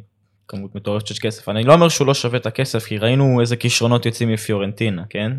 [0.48, 1.48] כמות מטורפת של כסף.
[1.48, 5.32] אני לא אומר שהוא לא שווה את הכסף, כי ראינו איזה כישרונות יוצאים מפיורנטינה, כן?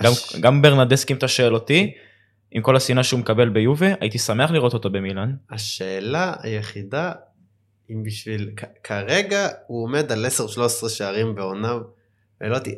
[0.00, 1.92] גם, הש- גם ברנדסקי, אם אתה שואל אותי,
[2.52, 5.32] עם כל השנאה שהוא מקבל ביובה, הייתי שמח לראות אותו במילאן.
[5.50, 7.12] השאלה היחידה,
[7.90, 8.50] אם בשביל,
[8.84, 11.74] כרגע הוא עומד על 10-13 שערים בעונה,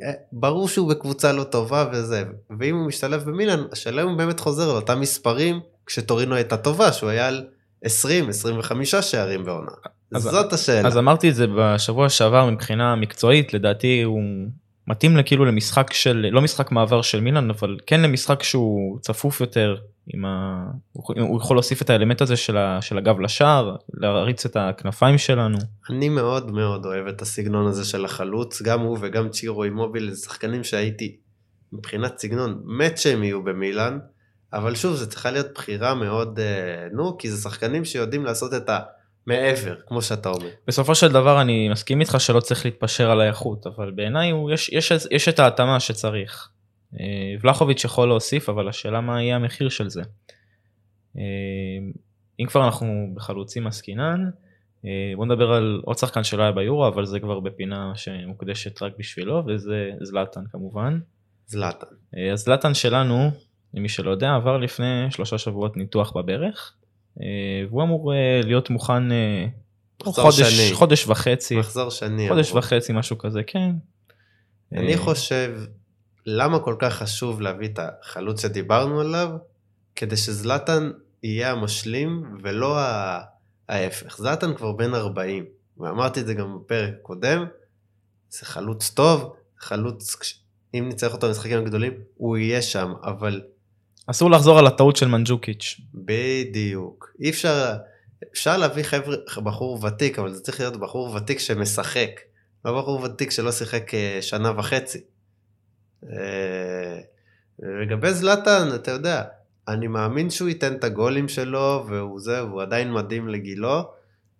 [0.02, 2.24] אה, ברור שהוא בקבוצה לא טובה וזה,
[2.60, 7.10] ואם הוא משתלב במילאן, השאלה אם הוא באמת חוזר לאותם מספרים, כשטורינו הייתה טובה, שהוא
[7.10, 7.44] היה על
[7.86, 7.88] 20-25
[9.02, 9.70] שערים בעונה.
[10.14, 10.88] אז- זאת השאלה.
[10.88, 14.22] אז אמרתי את זה בשבוע שעבר מבחינה מקצועית, לדעתי הוא
[14.92, 19.76] מתאים לכאילו למשחק של, לא משחק מעבר של מילאן, אבל כן למשחק שהוא צפוף יותר,
[20.14, 20.64] עם ה...
[20.92, 22.82] הוא יכול להוסיף את האלמנט הזה של, ה...
[22.82, 25.58] של הגב לשער, להריץ את הכנפיים שלנו.
[25.90, 30.22] אני מאוד מאוד אוהב את הסגנון הזה של החלוץ, גם הוא וגם צ'ירו אימוביל, זה
[30.22, 31.16] שחקנים שהייתי
[31.72, 33.98] מבחינת סגנון מת שהם יהיו במילאן,
[34.52, 38.70] אבל שוב, זה צריכה להיות בחירה מאוד, אה, נו, כי זה שחקנים שיודעים לעשות את
[39.26, 40.48] המעבר, כמו שאתה אומר.
[40.66, 44.92] בסופו של דבר אני מסכים איתך שלא צריך להתפשר על האיכות, אבל בעיניי יש, יש,
[45.10, 46.48] יש את ההתאמה שצריך.
[47.00, 50.02] אה, ולחוביץ' יכול להוסיף, אבל השאלה מה יהיה המחיר של זה.
[51.18, 51.22] אה,
[52.40, 54.30] אם כבר אנחנו בחלוצים עסקינן,
[54.84, 58.92] אה, בוא נדבר על עוד שחקן שלא היה ביורו, אבל זה כבר בפינה שמוקדשת רק
[58.98, 60.98] בשבילו, וזה זלאטן כמובן.
[61.46, 61.86] זלאטן.
[62.32, 63.30] אז זלאטן שלנו,
[63.74, 66.74] למי שלא יודע, עבר לפני שלושה שבועות ניתוח בברך,
[67.16, 69.46] והוא אמור אה, להיות מוכן אה,
[70.04, 70.74] חודש, שני.
[70.74, 72.28] חודש וחצי, מחזור שני.
[72.28, 72.58] חודש אמרו.
[72.58, 73.70] וחצי משהו כזה, כן.
[74.72, 75.58] אני אה, חושב,
[76.26, 79.30] למה כל כך חשוב להביא את החלוץ שדיברנו עליו?
[79.96, 80.90] כדי שזלאטן
[81.22, 82.78] יהיה המשלים ולא
[83.68, 84.18] ההפך.
[84.18, 85.44] זלאטן כבר בן 40,
[85.78, 87.44] ואמרתי את זה גם בפרק הקודם,
[88.30, 90.16] זה חלוץ טוב, חלוץ,
[90.74, 93.42] אם נצטרך אותו במשחקים הגדולים, הוא יהיה שם, אבל
[94.06, 95.80] אסור לחזור על הטעות של מנג'וקיץ'.
[95.94, 97.12] בדיוק.
[97.20, 97.72] אי אפשר,
[98.32, 102.10] אפשר להביא חבר'ה, בחור ותיק, אבל זה צריך להיות בחור ותיק שמשחק.
[102.64, 104.98] לא בחור ותיק שלא שיחק אה, שנה וחצי.
[106.12, 106.98] אה,
[107.82, 109.22] לגבי זלאטן, אתה יודע,
[109.68, 113.82] אני מאמין שהוא ייתן את הגולים שלו, והוא זה, והוא עדיין מדהים לגילו,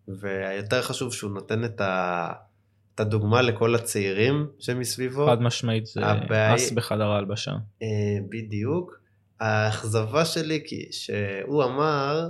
[0.09, 2.29] והיותר חשוב שהוא נותן את, ה,
[2.94, 5.27] את הדוגמה לכל הצעירים שמסביבו.
[5.27, 7.51] חד משמעית זה הבעיה- אס בחדר ההלבשה.
[7.83, 7.88] אה,
[8.29, 9.02] בדיוק.
[9.42, 12.28] האכזבה שלי כי שהוא אמר,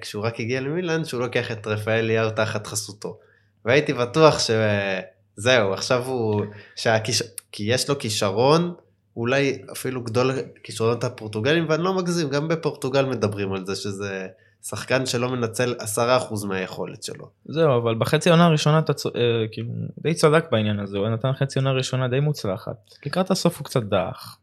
[0.00, 3.18] כשהוא רק הגיע למילאן, שהוא לוקח את רפאל אליהו תחת חסותו.
[3.64, 6.44] והייתי בטוח שזהו, עכשיו הוא...
[6.76, 7.22] שהכיש...
[7.52, 8.74] כי יש לו כישרון,
[9.16, 10.32] אולי אפילו גדול
[10.62, 14.26] כישרונות הפורטוגלים, ואני לא מגזים, גם בפורטוגל מדברים על זה שזה
[14.62, 17.28] שחקן שלא מנצל 10% מהיכולת שלו.
[17.44, 19.12] זהו, אבל בחצי העונה הראשונה אתה צ- אה,
[19.52, 22.76] כאילו די צדק בעניין הזה, הוא נתן חצי עונה ראשונה די מוצלחת.
[23.06, 24.38] לקראת הסוף הוא קצת דח.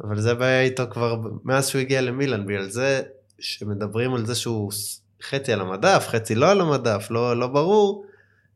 [0.00, 3.02] אבל זה בעיה איתו כבר מאז שהוא הגיע למילאן, בגלל זה
[3.38, 4.72] שמדברים על זה שהוא
[5.22, 8.06] חצי על המדף, חצי לא על המדף, לא, לא ברור,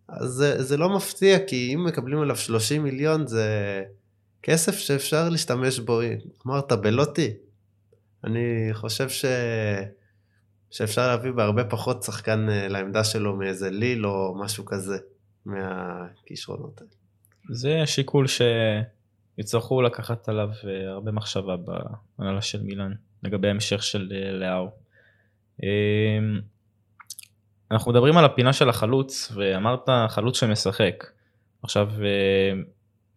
[0.08, 3.82] אז זה, זה לא מפתיע, כי אם מקבלים עליו 30 מיליון זה
[4.42, 6.00] כסף שאפשר להשתמש בו.
[6.46, 7.32] אמרת בלוטי,
[8.24, 9.24] אני חושב ש...
[10.70, 14.98] שאפשר להביא בהרבה פחות שחקן אה, לעמדה שלו מאיזה ליל או משהו כזה,
[15.46, 16.90] מהכישרונות האלה.
[17.50, 18.26] זה שיקול
[19.38, 24.70] שיצטרכו לקחת עליו אה, הרבה מחשבה בהנהלה של מילאן לגבי ההמשך של אה, לאהו.
[25.62, 25.68] אה,
[27.70, 31.04] אנחנו מדברים על הפינה של החלוץ ואמרת חלוץ שמשחק.
[31.62, 32.60] עכשיו אה,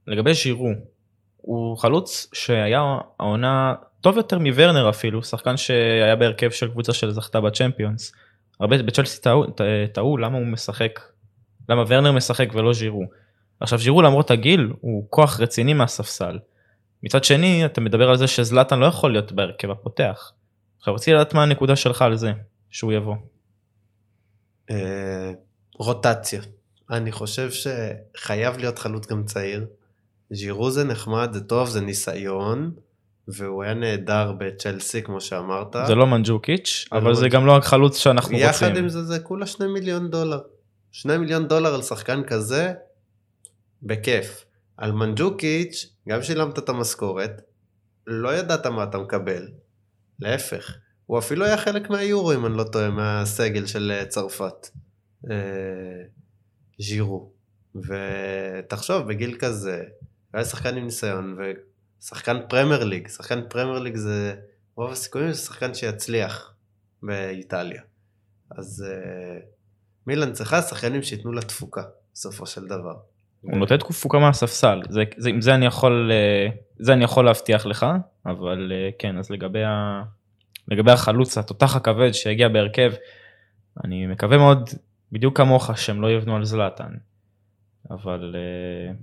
[0.08, 0.70] לגבי ז'ירו,
[1.38, 8.12] הוא חלוץ שהיה העונה טוב יותר מוורנר אפילו, שחקן שהיה בהרכב של קבוצה שזכתה בצ'מפיונס.
[8.60, 9.46] הרבה בצ'לסי טעו,
[9.94, 11.00] טעו למה הוא משחק,
[11.70, 13.04] למה וורנר משחק ולא ז'ירו.
[13.62, 16.40] עכשיו ז'ירו למרות הגיל הוא כוח רציני מהספסל.
[17.04, 20.32] מצד שני אתה מדבר על זה שזלאטן לא יכול להיות בהרכב הפותח.
[20.78, 22.32] עכשיו רציתי לדעת מה הנקודה שלך על זה
[22.70, 23.16] שהוא יבוא.
[24.70, 25.32] אה,
[25.76, 26.42] רוטציה.
[26.90, 29.66] אני חושב שחייב להיות חלוץ גם צעיר.
[30.32, 32.72] ז'ירו זה נחמד, זה טוב, זה ניסיון,
[33.28, 35.76] והוא היה נהדר בצ'לסי כמו שאמרת.
[35.88, 38.84] זה לא מנג'וקיץ' זה אבל לא זה גם לא החלוץ שאנחנו יחד רוצים.
[38.84, 40.40] עם זה זה כולה שני מיליון דולר.
[40.92, 42.74] שני מיליון דולר על שחקן כזה,
[43.84, 44.46] בכיף.
[44.78, 47.42] על מנג'וקיץ', גם שילמת את המשכורת,
[48.08, 49.48] לא ידעת מה אתה מקבל.
[50.20, 50.78] להפך.
[51.06, 54.70] הוא אפילו היה חלק מהיורו, אם אני לא טועה, מהסגל של אה, צרפת.
[55.32, 56.04] אה,
[56.80, 57.32] ז'ירו.
[57.76, 59.84] ותחשוב, בגיל כזה,
[60.34, 61.38] היה שחקן עם ניסיון,
[62.02, 63.08] ושחקן פרמייר ליג.
[63.08, 64.36] שחקן פרמייר ליג זה,
[64.76, 66.54] רוב הסיכויים זה שחקן שיצליח
[67.04, 67.82] באיטליה.
[68.58, 69.40] אז אה,
[70.08, 72.96] מילאן צריכה שחקנים שייתנו לה תפוקה, בסופו של דבר.
[73.42, 76.48] הוא נותן תפוקה מהספסל זה, זה, עם זה אני יכול אה,
[76.80, 77.86] זה אני יכול להבטיח לך
[78.26, 80.04] אבל אה, כן אז לגבי, ה,
[80.68, 82.92] לגבי החלוץ התותח הכבד שהגיע בהרכב
[83.84, 84.70] אני מקווה מאוד
[85.12, 86.94] בדיוק כמוך שהם לא יבנו על זלאטן.
[87.92, 88.94] אבל אה,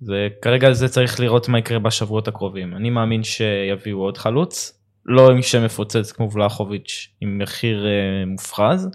[0.00, 2.76] זה כרגע זה צריך לראות מה יקרה בשבועות הקרובים.
[2.76, 7.86] אני מאמין שיביאו עוד חלוץ לא עם שם מפוצץ כמו ולחוביץ' עם מחיר
[8.26, 8.88] מופרז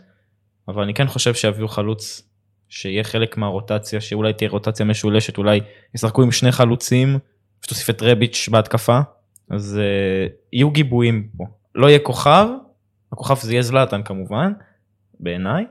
[0.67, 2.29] אבל אני כן חושב שיביאו חלוץ
[2.75, 5.61] שיהיה חלק מהרוטציה שאולי תהיה רוטציה משולשת אולי
[5.95, 7.19] ישחקו עם שני חלוצים
[7.65, 8.99] שתוסיף את רביץ' בהתקפה
[9.49, 12.47] אז uh, יהיו גיבויים פה לא יהיה כוכב
[13.11, 14.53] הכוכב זה יהיה זלאטן כמובן
[15.19, 15.65] בעיניי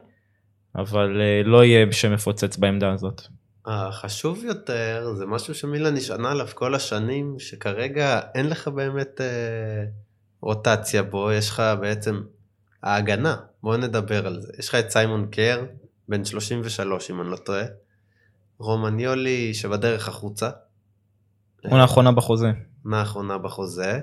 [0.76, 3.22] אבל uh, לא יהיה שמפוצץ בעמדה הזאת.
[3.66, 9.84] החשוב יותר זה משהו שמילאן נשענה עליו כל השנים, שכרגע אין לך באמת אה,
[10.40, 12.22] רוטציה בו, יש לך בעצם
[12.82, 14.52] ההגנה, בוא נדבר על זה.
[14.58, 15.64] יש לך את סיימון קר,
[16.08, 17.64] בן 33 אם אני לא טועה,
[18.58, 20.50] רומניולי שבדרך החוצה,
[21.70, 22.50] עונה האחרונה בחוזה.
[22.84, 24.00] עונה האחרונה בחוזה,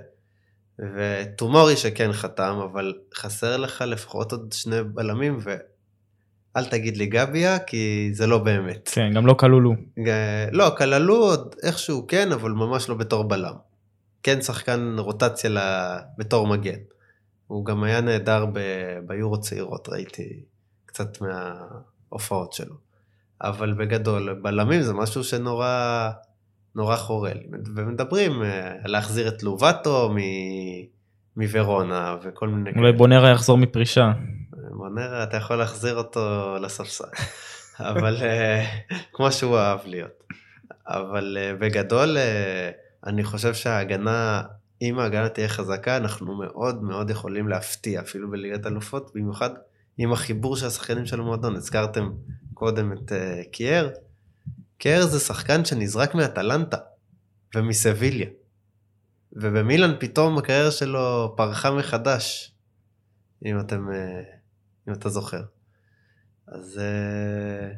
[0.80, 8.10] וטומורי שכן חתם, אבל חסר לך לפחות עוד שני בלמים, ואל תגיד לי גביה, כי
[8.14, 8.90] זה לא באמת.
[8.94, 9.74] כן גם לא כלולו.
[10.52, 13.56] לא, כללו עוד איכשהו כן, אבל ממש לא בתור בלם.
[14.24, 15.58] כן שחקן רוטציה ל...
[16.18, 16.80] בתור מגן.
[17.48, 18.60] הוא גם היה נהדר ב...
[19.08, 20.44] ביורו צעירות, ראיתי
[20.86, 21.18] קצת
[22.12, 22.76] מההופעות שלו.
[23.42, 26.10] אבל בגדול, בלמים זה משהו שנורא
[26.76, 27.44] נורא חורה לי.
[27.76, 30.18] ומדברים אה, להחזיר את לובטו מ...
[31.38, 32.72] מוורונה וכל מיני...
[32.78, 34.12] אולי בונרה יחזור מפרישה.
[34.72, 37.04] מונרה, אתה יכול להחזיר אותו לספסל.
[37.80, 38.66] אבל אה,
[39.14, 40.24] כמו שהוא אהב להיות.
[40.88, 42.18] אבל אה, בגדול,
[43.06, 44.42] אני חושב שההגנה,
[44.82, 49.50] אם ההגנה תהיה חזקה, אנחנו מאוד מאוד יכולים להפתיע, אפילו בליגת אלופות, במיוחד
[49.98, 51.56] עם החיבור של השחקנים של המועדון.
[51.56, 52.12] הזכרתם
[52.54, 53.90] קודם את אה, קייר.
[54.78, 56.78] קייר זה שחקן שנזרק מאטלנטה
[57.56, 58.28] ומסביליה.
[59.34, 62.54] ובמילאן פתאום הקריירה שלו פרחה מחדש,
[63.46, 64.22] אם אתם, אה,
[64.88, 65.42] אם אתה זוכר.
[66.48, 67.72] אז אה,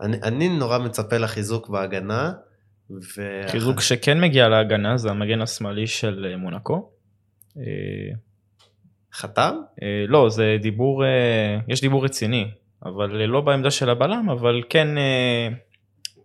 [0.00, 2.32] אני, אני נורא מצפה לחיזוק בהגנה.
[2.90, 3.22] ו...
[3.50, 6.92] חיזוק שכן מגיע להגנה זה המגן השמאלי של מונקו.
[9.16, 9.56] חתם?
[9.82, 12.50] אה, לא זה דיבור אה, יש דיבור רציני
[12.84, 14.88] אבל אה, לא בעמדה של הבלם אבל כן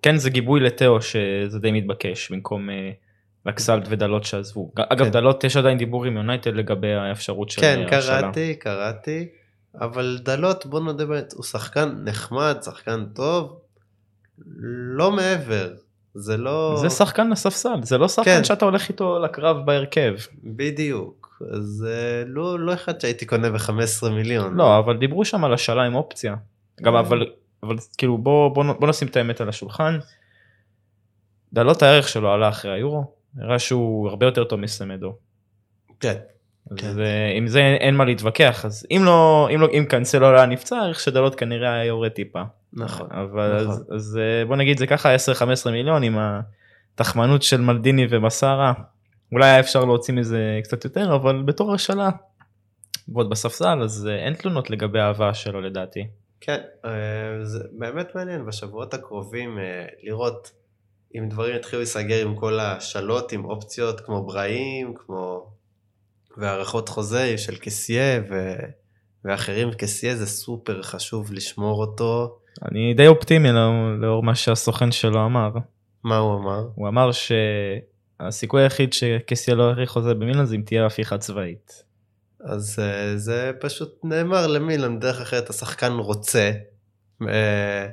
[0.01, 2.69] כן זה גיבוי לתאו שזה די מתבקש במקום
[3.45, 5.11] לקסלט ודלות שעזבו אגב כן.
[5.11, 8.21] דלות יש עדיין דיבור עם יונייטד לגבי האפשרות של כן, השאלה.
[8.21, 9.27] קראתי, קראתי.
[9.81, 13.59] אבל דלות, בוא נודה באמת, הוא שחקן נחמד, שחקן טוב,
[14.97, 15.69] לא מעבר.
[16.13, 16.77] זה לא...
[16.81, 18.43] זה שחקן לספסל זה לא שחקן כן.
[18.43, 21.20] שאתה הולך איתו לקרב בהרכב בדיוק.
[21.53, 24.55] אז אה, לא, לא אחד שהייתי קונה ב-15 מיליון.
[24.55, 26.35] לא אבל דיברו שם על השאלה עם אופציה
[26.81, 27.25] גם אבל
[27.63, 29.99] אבל כאילו בוא בוא, בוא נשים את האמת על השולחן.
[31.53, 35.15] דלות הערך שלו עלה אחרי היורו הראה שהוא הרבה יותר טוב מסמדו.
[35.99, 36.15] כן.
[36.71, 36.93] אז כן.
[37.47, 40.77] זה, אין, אין מה להתווכח אז אם לא אם לא אם קאנסלו לא היה נפצע
[40.77, 42.41] הערך של דלות כנראה היה יורד טיפה.
[42.73, 43.07] נכון.
[43.11, 43.71] אבל נכון.
[43.71, 45.15] אז, אז אה, בוא נגיד זה ככה
[45.67, 46.17] 10-15 מיליון עם
[46.95, 48.73] התחמנות של מלדיני ומסארה
[49.31, 52.09] אולי היה אפשר להוציא מזה קצת יותר אבל בתור השאלה.
[53.07, 56.07] ועוד בספסל אז אה, אין תלונות לגבי האהבה שלו לדעתי.
[56.41, 60.51] כן, אה, זה באמת מעניין בשבועות הקרובים אה, לראות
[61.15, 65.51] אם דברים יתחילו להיסגר עם כל השאלות, עם אופציות כמו בראים, כמו...
[66.37, 68.53] והארכות חוזה של קסיה ו...
[69.25, 72.39] ואחרים, קסיה זה סופר חשוב לשמור אותו.
[72.71, 75.51] אני די אופטימי לאור, לאור מה שהסוכן שלו אמר.
[76.03, 76.67] מה הוא אמר?
[76.75, 77.11] הוא אמר
[78.21, 81.83] שהסיכוי היחיד שקסיה לא יאריך חוזה במילאן זה אם תהיה הפיכה צבאית.
[82.43, 86.51] אז אה, זה פשוט נאמר למילן, דרך אחרת השחקן רוצה.
[87.29, 87.87] אה,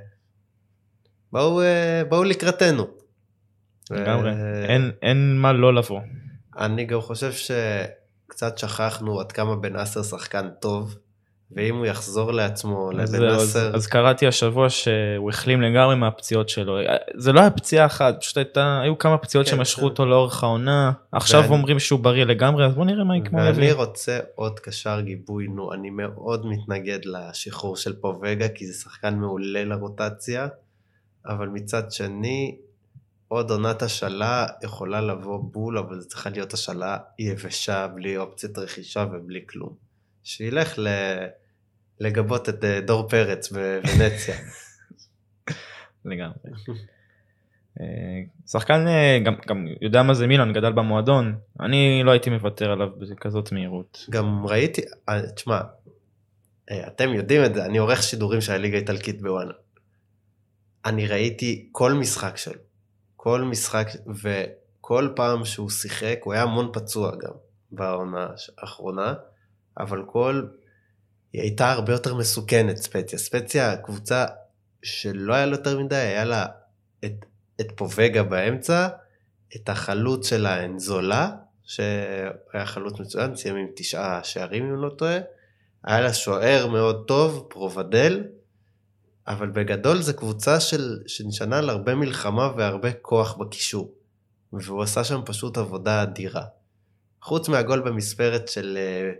[1.32, 2.86] בואו, אה, בואו לקראתנו.
[3.90, 4.30] לגמרי.
[4.64, 6.00] אין- אין מה לא לבוא.
[6.58, 10.96] אני גם חושב שקצת שכחנו עד כמה בן אסר שחקן טוב,
[11.57, 16.78] ואם הוא יחזור לעצמו לבן זהו, אז- אז קראתי השבוע שהוא החלים לגמרי מהפציעות שלו.
[17.16, 19.86] זה לא היה פציעה אחת, פשוט הייתה, היו כמה פציעות כן, שמשכו כן.
[19.86, 20.92] אותו לאורך העונה.
[21.12, 23.40] עכשיו ואני- אומרים שהוא בריא לגמרי, אז בוא נראה מה יקרה.
[23.55, 29.14] ואני רוצה עוד קשר גיבוי, נו, אני מאוד מתנגד לשחרור של פובגה, כי זה שחקן
[29.14, 30.49] מעולה לרוטציה,
[31.26, 32.57] אבל מצד שני,
[33.28, 39.05] עוד עונת השאלה יכולה לבוא בול, אבל זו צריכה להיות השאלה יבשה, בלי אופציית רכישה
[39.12, 39.88] ובלי כלום.
[40.28, 40.88] שילך ל...
[42.00, 44.36] לגבות את אה, דור פרץ בוונציה.
[46.04, 46.36] לגמרי.
[47.80, 47.86] אה,
[48.46, 52.88] שחקן אה, גם, גם יודע מה זה מילאן, גדל במועדון, אני לא הייתי מוותר עליו
[52.98, 54.06] בכזאת מהירות.
[54.10, 54.82] גם ראיתי,
[55.34, 55.60] תשמע,
[56.86, 59.54] אתם יודעים את זה, אני עורך שידורים של הליגה האיטלקית בוואנה.
[60.84, 62.60] אני ראיתי כל משחק שלו,
[63.16, 63.88] כל משחק,
[64.22, 67.32] וכל פעם שהוא שיחק, הוא היה המון פצוע גם
[67.72, 69.14] בעונה האחרונה,
[69.78, 70.46] אבל כל...
[71.32, 73.18] היא הייתה הרבה יותר מסוכנת, ספציה.
[73.18, 74.26] ספציה, קבוצה
[74.82, 76.46] שלא היה לה יותר מדי, היה לה
[77.04, 77.24] את,
[77.60, 78.88] את פובגה באמצע,
[79.56, 81.30] את החלוץ שלה אנזולה,
[81.64, 85.18] שהיה חלוץ מצוין, סיים עם תשעה שערים אם לא טועה.
[85.84, 88.24] היה לה שוער מאוד טוב, פרובדל,
[89.26, 93.94] אבל בגדול זו קבוצה של, שנשענה על הרבה מלחמה והרבה כוח בקישור.
[94.52, 96.44] והוא עשה שם פשוט עבודה אדירה.
[97.22, 99.12] חוץ מהגול במספרת של אה,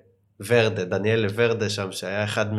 [0.47, 2.59] ורדה, דניאל ורדה שם, שהיה אחד מ...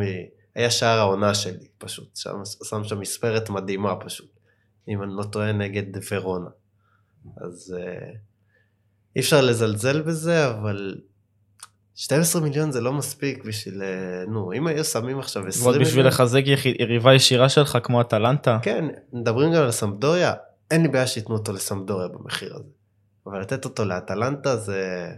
[0.54, 2.16] היה שער העונה שלי, פשוט.
[2.16, 4.30] שם, שם שם מספרת מדהימה פשוט.
[4.88, 6.48] אם אני לא טועה נגד ורונה.
[7.36, 8.10] אז אה,
[9.16, 11.00] אי אפשר לזלזל בזה, אבל
[11.94, 15.90] 12 מיליון זה לא מספיק בשביל, אה, נו, אם היו שמים עכשיו 20 ועוד מיליון...
[15.90, 16.42] בשביל לחזק
[16.78, 20.34] יריבה ישירה שלך כמו אטלנטה, כן, מדברים גם על סמדוריה,
[20.70, 22.70] אין לי בעיה שייתנו אותו לסמדוריה במחיר הזה.
[23.26, 25.08] אבל לתת אותו לאטלנטה זה,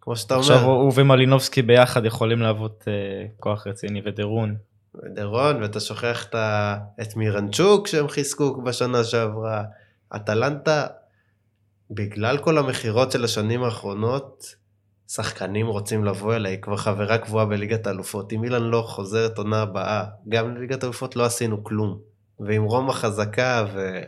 [0.00, 4.56] כמו שאתה עכשיו אומר, הוא ומלינובסקי ביחד יכולים להוות אה, כוח רציני ודרון.
[5.14, 6.34] דרון, ואתה שוכח את.
[7.02, 9.64] את מירנצ'וק שהם חיזקו בשנה שעברה.
[10.16, 10.86] אטלנטה,
[11.90, 14.54] בגלל כל המכירות של השנים האחרונות,
[15.08, 18.32] שחקנים רוצים לבוא אליה, היא כבר חברה קבועה בליגת האלופות.
[18.32, 21.98] אם אילן לא חוזרת עונה הבאה, גם לליגת האלופות לא עשינו כלום.
[22.40, 24.00] ועם רומא חזקה ו...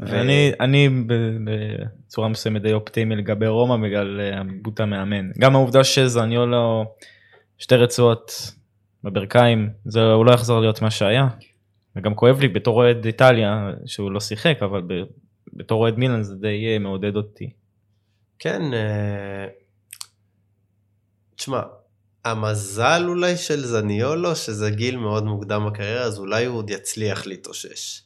[0.00, 0.88] ו- אני
[1.44, 5.30] בצורה מסוימת די אופטימי לגבי רומא בגלל אה, עיבוד המאמן.
[5.38, 6.94] גם העובדה שזניולו
[7.58, 8.52] שתי רצועות
[9.04, 11.28] בברכיים זה הוא לא יחזור להיות מה שהיה.
[11.96, 14.82] וגם כואב לי בתור אוהד איטליה שהוא לא שיחק אבל
[15.52, 17.50] בתור אוהד מילאן זה די אה, מעודד אותי.
[18.38, 19.46] כן, אה,
[21.36, 21.60] תשמע,
[22.24, 28.02] המזל אולי של זניולו, שזה גיל מאוד מוקדם בקריירה, אז אולי הוא עוד יצליח להתאושש.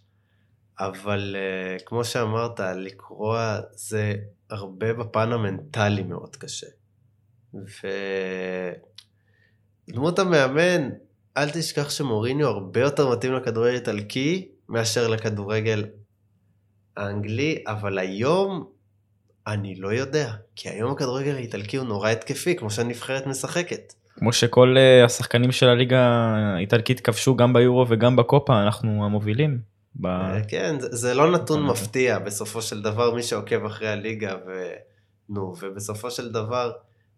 [0.86, 4.14] אבל אה, כמו שאמרת, לקרוע זה
[4.50, 6.66] הרבה בפן המנטלי מאוד קשה.
[9.88, 10.88] ודמות המאמן,
[11.36, 15.84] אל תשכח שמוריניו הרבה יותר מתאים לכדורגל איטלקי מאשר לכדורגל
[16.96, 18.72] האנגלי, אבל היום
[19.46, 23.92] אני לא יודע, כי היום הכדורגל האיטלקי הוא נורא התקפי, כמו שהנבחרת משחקת.
[24.14, 26.00] כמו שכל אה, השחקנים של הליגה
[26.56, 29.71] האיטלקית כבשו גם ביורו וגם בקופה אנחנו המובילים.
[29.94, 30.06] ב...
[30.06, 31.66] אה, כן, זה, זה לא נתון.
[31.66, 34.72] מפתיע, בסופו של דבר מי שעוקב אחרי הליגה, ו...
[35.28, 36.72] נו, ובסופו של דבר,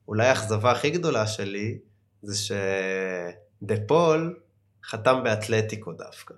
[0.08, 1.78] אולי האכזבה הכי גדולה שלי,
[2.22, 4.38] זה שדה פול
[4.84, 6.34] חתם באתלטיקו דווקא.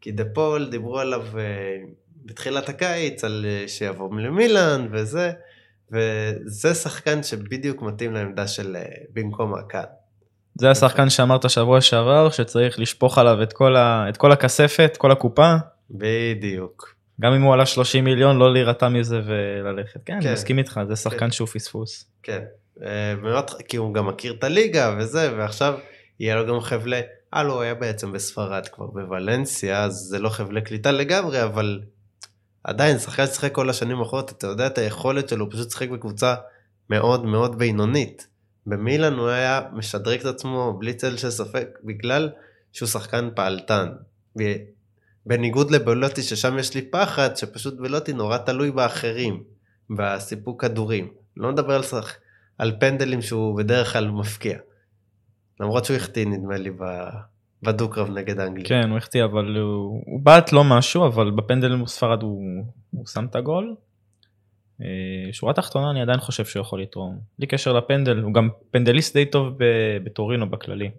[0.00, 1.76] כי דה פול דיברו עליו אה,
[2.24, 5.32] בתחילת הקיץ, על אה, שיבוא למילאן וזה,
[5.92, 8.76] וזה שחקן שבדיוק מתאים לעמדה של
[9.12, 9.84] במקום הקאן.
[10.60, 14.06] זה השחקן שאמרת שבוע שעבר שצריך לשפוך עליו את כל, ה...
[14.08, 15.54] את כל הכספת, כל הקופה,
[15.90, 16.96] בדיוק.
[17.20, 20.00] גם אם הוא עלה 30 מיליון לא להירתע מזה וללכת.
[20.04, 20.26] כן, כן.
[20.26, 21.30] אני מסכים איתך, זה שחקן כן.
[21.30, 22.04] שהוא פספוס.
[22.22, 22.42] כן,
[22.82, 25.74] אה, מאוד, כי הוא גם מכיר את הליגה וזה, ועכשיו
[26.20, 27.00] יהיה לו גם חבלי,
[27.34, 31.80] אה, לא, הוא היה בעצם בספרד כבר בוולנסיה, אז זה לא חבלי קליטה לגמרי, אבל
[32.64, 36.34] עדיין, שחקן ששיחק כל השנים האחרונות, אתה יודע את היכולת שלו, הוא פשוט שיחק בקבוצה
[36.90, 38.26] מאוד מאוד בינונית.
[38.66, 42.30] במילאן הוא היה משדרג את עצמו בלי צל של ספק, בגלל
[42.72, 43.88] שהוא שחקן פעלתן.
[45.26, 49.42] בניגוד לבלוטי, ששם יש לי פחד, שפשוט בלוטי נורא תלוי באחרים,
[49.90, 51.08] בסיפוק כדורים.
[51.36, 52.16] לא נדבר על, שח...
[52.58, 54.58] על פנדלים שהוא בדרך כלל מפקיע.
[55.60, 56.70] למרות שהוא החטיא נדמה לי
[57.62, 58.68] בדו-קרב נגד אנגליה.
[58.68, 63.06] כן, הוא החטיא, אבל הוא, הוא בעט לא משהו, אבל בפנדל מול ספרד הוא, הוא
[63.06, 63.74] שם את הגול.
[64.82, 67.18] אה, שורה תחתונה אני עדיין חושב שהוא יכול לתרום.
[67.38, 69.58] בלי קשר לפנדל, הוא גם פנדליסט די טוב
[70.04, 70.90] בטורינו בכללי.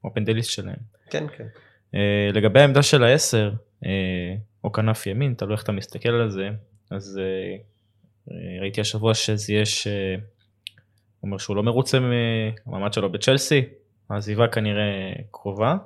[0.00, 0.76] הוא הפנדליסט שלהם.
[1.10, 1.46] כן, כן.
[1.94, 3.52] אה, לגבי העמדה של העשר,
[3.86, 6.48] אה, או כנף ימין, תלוי איך אתה מסתכל על זה.
[6.90, 7.20] אז
[8.60, 10.14] ראיתי השבוע שזייש אה,
[11.22, 13.64] אומר שהוא לא מרוצה מהמעמד שלו בצ'לסי,
[14.10, 15.76] העזיבה כנראה קרובה.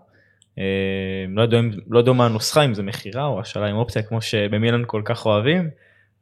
[1.28, 1.59] לא יודע,
[1.91, 5.26] לא יודע מה הנוסחה, אם זה מכירה או השאלה עם אופציה כמו שבמילן כל כך
[5.26, 5.70] אוהבים,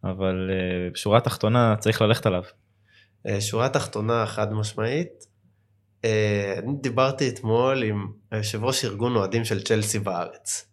[0.05, 2.43] אבל אה, בשורה התחתונה צריך ללכת עליו.
[3.27, 5.27] אה, שורה תחתונה חד משמעית.
[6.05, 10.71] אה, אני דיברתי אתמול עם היושב ראש ארגון אוהדים של צ'לסי בארץ.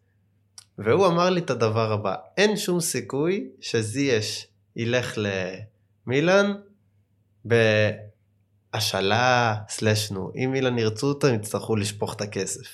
[0.78, 5.18] והוא אמר לי את הדבר הבא, אין שום סיכוי שזייש ילך
[6.08, 6.54] למילאן
[8.74, 10.32] בהשאלה סלש נו.
[10.36, 12.68] אם מילאן ירצו אותו הם יצטרכו לשפוך את הכסף.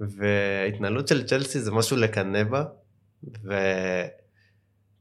[0.00, 2.64] וההתנהלות של צ'לסי זה משהו לקנא בה,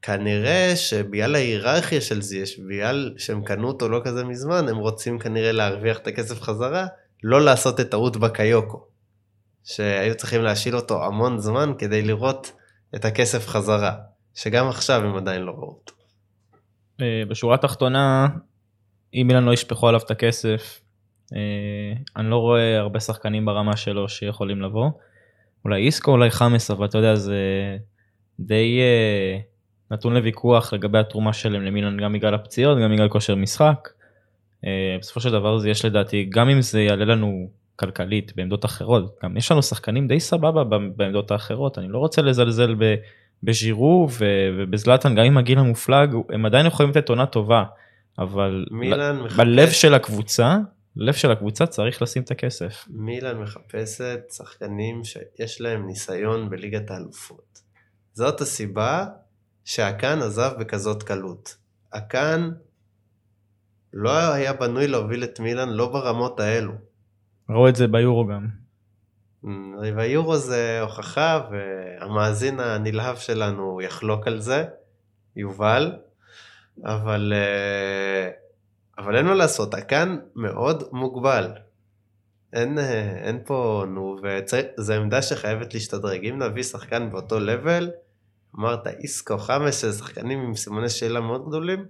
[0.01, 5.51] וכנראה שבגלל ההיררכיה של זייש, בגלל שהם קנו אותו לא כזה מזמן, הם רוצים כנראה
[5.51, 6.87] להרוויח את הכסף חזרה,
[7.23, 8.85] לא לעשות את טעות בקיוקו.
[9.63, 12.51] שהיו צריכים להשיל אותו המון זמן כדי לראות
[12.95, 13.95] את הכסף חזרה,
[14.35, 15.93] שגם עכשיו הם עדיין לא ראו אותו.
[17.01, 18.27] אה, בשורה התחתונה,
[19.13, 20.81] אם אילן לא ישפכו עליו את הכסף,
[21.35, 24.89] אה, אני לא רואה הרבה שחקנים ברמה שלו שיכולים לבוא.
[25.65, 27.37] אולי איסקו, אולי חמאס, אבל אתה יודע, זה
[28.39, 29.50] די אה,
[29.91, 33.89] נתון לוויכוח לגבי התרומה שלהם למילן, גם בגלל הפציעות, גם בגלל כושר משחק.
[34.65, 39.15] אה, בסופו של דבר זה יש לדעתי, גם אם זה יעלה לנו כלכלית בעמדות אחרות,
[39.23, 42.95] גם יש לנו שחקנים די סבבה ב- בעמדות האחרות, אני לא רוצה לזלזל ב...
[43.43, 47.63] בז'ירו ובזלאטן, גם עם הגיל המופלג, הם עדיין יכולים לתת עונה טובה,
[48.19, 49.37] אבל מילאן מחפש...
[49.37, 50.57] בלב של הקבוצה,
[50.95, 52.85] לב של הקבוצה צריך לשים את הכסף.
[52.89, 57.59] מילאן מחפשת שחקנים שיש להם ניסיון בליגת האלופות.
[58.13, 59.05] זאת הסיבה
[59.65, 61.57] שהקאן עזב בכזאת קלות.
[61.93, 62.51] הקאן
[63.93, 66.73] לא היה בנוי להוביל את מילאן לא ברמות האלו.
[67.49, 68.47] ראו את זה ביורו גם.
[69.95, 74.65] והיורו זה הוכחה והמאזין הנלהב שלנו יחלוק על זה,
[75.35, 75.95] יובל,
[76.85, 78.29] אבל, אה,
[78.97, 81.51] אבל אין מה לעשות, הקאן מאוד מוגבל.
[82.53, 86.25] אין, אה, אין פה, נו, וזו עמדה שחייבת להשתדרג.
[86.25, 87.89] אם נביא שחקן באותו לבל,
[88.59, 91.85] אמרת איסקו חמש, שזה שחקנים עם סימני שאלה מאוד גדולים,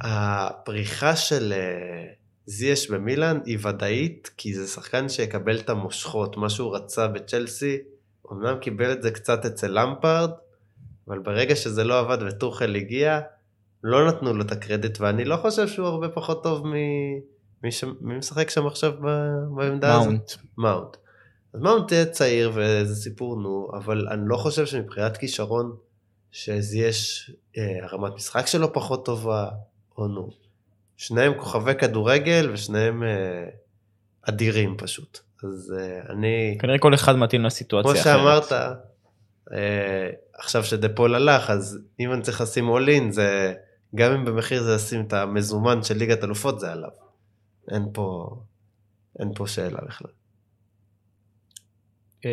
[0.00, 2.06] הפריחה של אה,
[2.46, 7.78] זייש במילאן היא ודאית, כי זה שחקן שיקבל את המושכות, מה שהוא רצה בצ'לסי,
[8.32, 10.30] אמנם קיבל את זה קצת אצל למפרד,
[11.08, 13.20] אבל ברגע שזה לא עבד וטוחל הגיע,
[13.84, 16.72] לא נתנו לו את הקרדיט, ואני לא חושב שהוא הרבה פחות טוב מ...
[17.62, 17.84] מי, ש...
[18.00, 19.06] מי משחק שם עכשיו ב...
[19.56, 20.32] בעמדה הזאת?
[20.58, 20.96] מאונט.
[21.58, 25.76] אז מאונט צעיר וזה סיפור נו, אבל אני לא חושב שמבחינת כישרון,
[26.32, 29.48] שיש אה, הרמת משחק שלו פחות טובה,
[29.98, 30.30] או נו.
[30.96, 33.44] שניהם כוכבי כדורגל ושניהם אה,
[34.22, 35.18] אדירים פשוט.
[35.44, 38.44] אז אה, אני, כנראה כל אחד מתאים לסיטואציה כמו אחרת.
[38.48, 38.52] שאמרת,
[39.52, 43.54] אה, עכשיו שדפול הלך, אז אם אני צריך לשים אולין, זה,
[43.94, 46.90] גם אם במחיר זה לשים את המזומן של ליגת אלופות, זה עליו.
[47.70, 48.36] אין פה,
[49.18, 50.10] אין פה שאלה בכלל.
[52.24, 52.30] אה,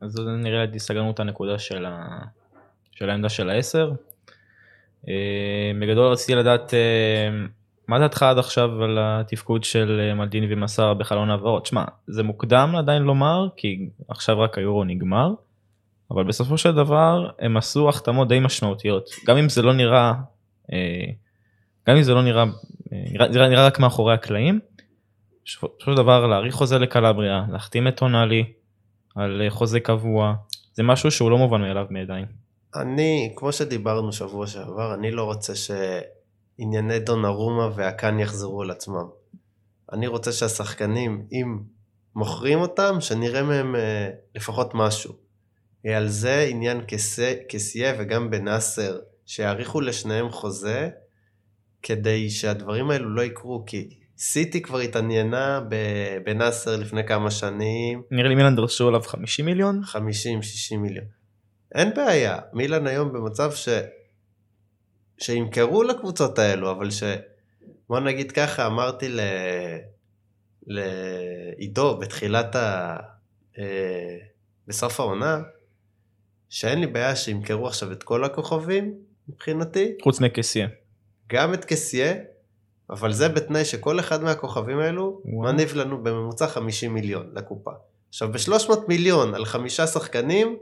[0.00, 2.18] אז נראה לי סגרנו את הנקודה של, ה...
[2.92, 3.92] של העמדה של העשר.
[5.08, 7.30] אה, בגדול רציתי לדעת אה,
[7.88, 11.66] מה דעתך עד עכשיו על התפקוד של מלדיני ומסר בחלון העברות.
[11.66, 15.34] שמע, זה מוקדם עדיין לומר כי עכשיו רק היורו נגמר,
[16.10, 19.10] אבל בסופו של דבר הם עשו החתמות די משמעותיות.
[19.26, 20.12] גם אם זה לא נראה,
[20.72, 21.04] אה,
[21.88, 22.42] גם אם זה לא נראה,
[22.92, 24.60] אה, נראה, נראה, נראה רק מאחורי הקלעים,
[25.44, 28.52] בסופו של דבר להאריך חוזה לקלבריה, להחתים את טונאלי,
[29.14, 30.34] על אה, חוזה קבוע,
[30.74, 32.26] זה משהו שהוא לא מובן מאליו מידיים.
[32.74, 39.06] אני, כמו שדיברנו שבוע שעבר, אני לא רוצה שענייני דונרומה והקאן יחזרו על עצמם.
[39.92, 41.58] אני רוצה שהשחקנים, אם
[42.16, 45.14] מוכרים אותם, שנראה מהם אה, לפחות משהו.
[45.86, 46.80] אה, על זה עניין
[47.48, 50.90] קסיה וגם בנאסר, שיאריכו לשניהם חוזה,
[51.82, 55.60] כדי שהדברים האלו לא יקרו, כי סיטי כבר התעניינה
[56.24, 59.80] בנאסר לפני כמה שנים, נראה לי מילן דרשו עליו 50 מיליון.
[60.74, 61.04] 50-60 מיליון.
[61.74, 63.68] אין בעיה, מילאן היום במצב ש...
[65.18, 67.02] שימכרו לקבוצות האלו, אבל ש...
[67.88, 69.20] בוא נגיד ככה, אמרתי ל...
[70.66, 72.96] לעידו בתחילת ה...
[73.58, 74.16] אה,
[74.68, 75.40] בסוף העונה,
[76.48, 78.94] שאין לי בעיה שימכרו עכשיו את כל הכוכבים,
[79.28, 80.68] מבחינתי, חוץ מקסיה.
[81.28, 82.14] גם את קסיה,
[82.92, 85.52] אבל זה בתנאי שכל אחד מהכוכבים האלו וואו.
[85.52, 87.70] מניב לנו בממוצע 50 מיליון לקופה.
[88.08, 90.56] עכשיו ב-300 מיליון על חמישה שחקנים,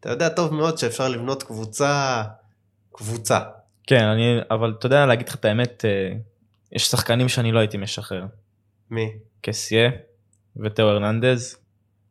[0.00, 2.22] אתה יודע טוב מאוד שאפשר לבנות קבוצה,
[2.92, 3.40] קבוצה.
[3.86, 6.12] כן, אני, אבל אתה יודע להגיד לך את האמת, אה,
[6.72, 8.24] יש שחקנים שאני לא הייתי משחרר.
[8.90, 9.12] מי?
[9.40, 9.90] קסיה
[10.56, 11.56] ותאו הרננדז.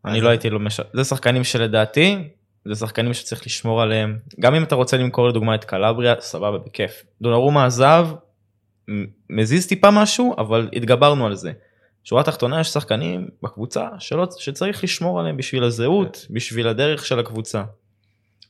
[0.05, 0.85] אני אז- לא הייתי לא משחרר.
[0.93, 2.29] זה שחקנים שלדעתי,
[2.65, 4.17] זה שחקנים שצריך לשמור עליהם.
[4.39, 7.03] גם אם אתה רוצה למכור לדוגמה את קלבריה, סבבה, בכיף.
[7.21, 8.07] דונרומה עזב,
[9.29, 11.51] מזיז טיפה משהו, אבל התגברנו על זה.
[12.03, 17.63] שורה תחתונה יש שחקנים בקבוצה שלא, שצריך לשמור עליהם בשביל הזהות, בשביל הדרך של הקבוצה.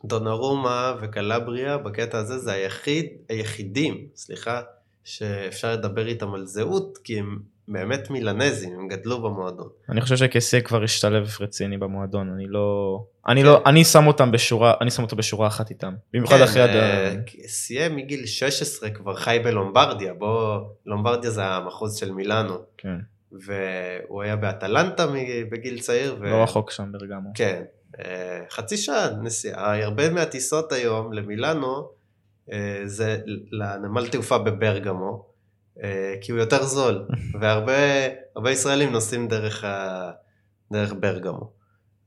[0.06, 4.62] דונרומה וקלבריה בקטע הזה זה היחיד, היחידים, סליחה,
[5.04, 9.70] שאפשר לדבר איתם על זהות, כי הם באמת מילנזים, הם גדלו במועדון.
[9.90, 13.00] אני חושב שקסה כבר השתלב רציני במועדון, אני לא...
[13.28, 13.64] אני לא...
[13.66, 15.94] אני שם אותם בשורה, אני שם אותו בשורה אחת איתם.
[16.14, 16.70] במיוחד אחרי הד...
[16.70, 17.16] אה,
[17.48, 22.98] סיים מגיל 16 כבר חי בלומברדיה, בוא, לומברדיה זה המחוז של מילאנו, כן,
[23.32, 25.08] והוא היה באטלנטה
[25.52, 26.18] בגיל צעיר.
[26.22, 26.30] ו...
[26.30, 27.30] לא רחוק שם ברגמו.
[27.36, 27.64] כן,
[28.00, 31.90] אה, חצי שעה נסיעה, הרבה מהטיסות היום למילאנו
[32.52, 33.18] אה, זה
[33.52, 35.37] לנמל תעופה בברגמו, אה,
[36.22, 37.06] כי הוא יותר זול,
[37.42, 37.74] והרבה
[38.36, 40.12] הרבה ישראלים נוסעים דרך, ה,
[40.72, 41.52] דרך ברגמו.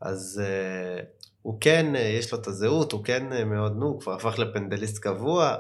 [0.01, 1.03] אז אה,
[1.43, 4.39] הוא כן, אה, יש לו את הזהות, הוא כן אה, מאוד, נו, הוא כבר הפך
[4.39, 5.57] לפנדליסט קבוע,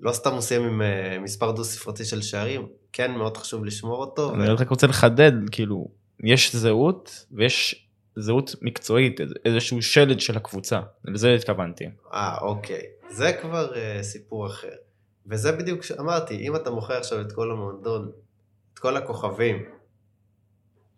[0.00, 4.00] לא סתם הוא סיים עם אה, מספר דו ספרתי של שערים, כן מאוד חשוב לשמור
[4.00, 4.34] אותו.
[4.34, 5.88] אני רק רוצה לחדד, כאילו,
[6.24, 7.86] יש זהות ויש
[8.16, 11.84] זהות מקצועית, איזשהו שלד של הקבוצה, לזה התכוונתי.
[12.12, 12.82] אה, אוקיי.
[13.10, 14.68] זה כבר uh, סיפור אחר.
[15.26, 18.10] וזה בדיוק שאמרתי, אם אתה מוכר עכשיו את כל המועדון,
[18.74, 19.64] את כל הכוכבים,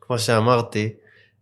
[0.00, 0.94] כמו שאמרתי,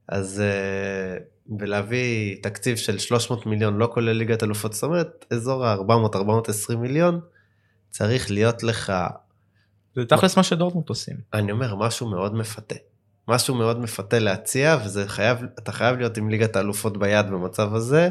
[0.09, 6.77] אז uh, ולהביא תקציב של 300 מיליון, לא כולל ליגת אלופות, זאת אומרת, אזור ה-400-420
[6.77, 7.21] מיליון,
[7.91, 8.93] צריך להיות לך,
[9.97, 11.17] זה תכלס מה שדורטמונד עושים.
[11.35, 12.75] אני אומר, משהו מאוד מפתה.
[13.29, 18.09] משהו מאוד מפתה להציע, וזה חייב, אתה חייב להיות עם ליגת האלופות ביד במצב הזה,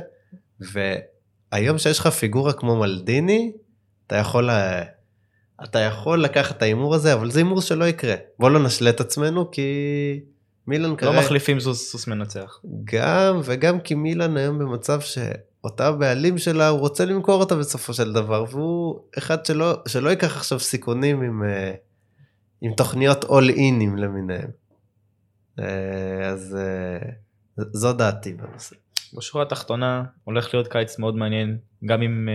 [0.59, 3.51] והיום שיש לך פיגורה כמו מלדיני,
[4.09, 4.49] אתה יכול,
[5.63, 8.15] אתה יכול לקחת את ההימור הזה, אבל זה הימור שלא יקרה.
[8.39, 9.61] בוא לא נשלה את עצמנו, כי
[10.67, 11.19] מילן לא כרגע...
[11.19, 12.59] מחליפים סוס סוס מנצח.
[12.83, 18.13] גם, וגם כי מילן היום במצב שאותה בעלים שלה, הוא רוצה למכור אותה בסופו של
[18.13, 21.73] דבר, והוא אחד שלא, שלא ייקח עכשיו סיכונים עם, אה,
[22.61, 24.49] עם תוכניות inים למיניהם.
[25.59, 27.09] אה, אז אה,
[27.57, 28.75] זו דעתי בנושא.
[29.17, 32.29] בשורה התחתונה הולך להיות קיץ מאוד מעניין, גם אם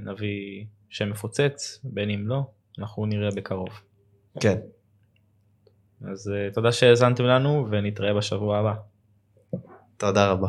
[0.00, 2.42] נביא שם מפוצץ, בין אם לא,
[2.78, 3.68] אנחנו נראה בקרוב.
[4.40, 4.58] כן.
[6.10, 8.74] אז אה, תודה שהאזנתם לנו ונתראה בשבוע הבא.
[9.96, 10.48] תודה רבה.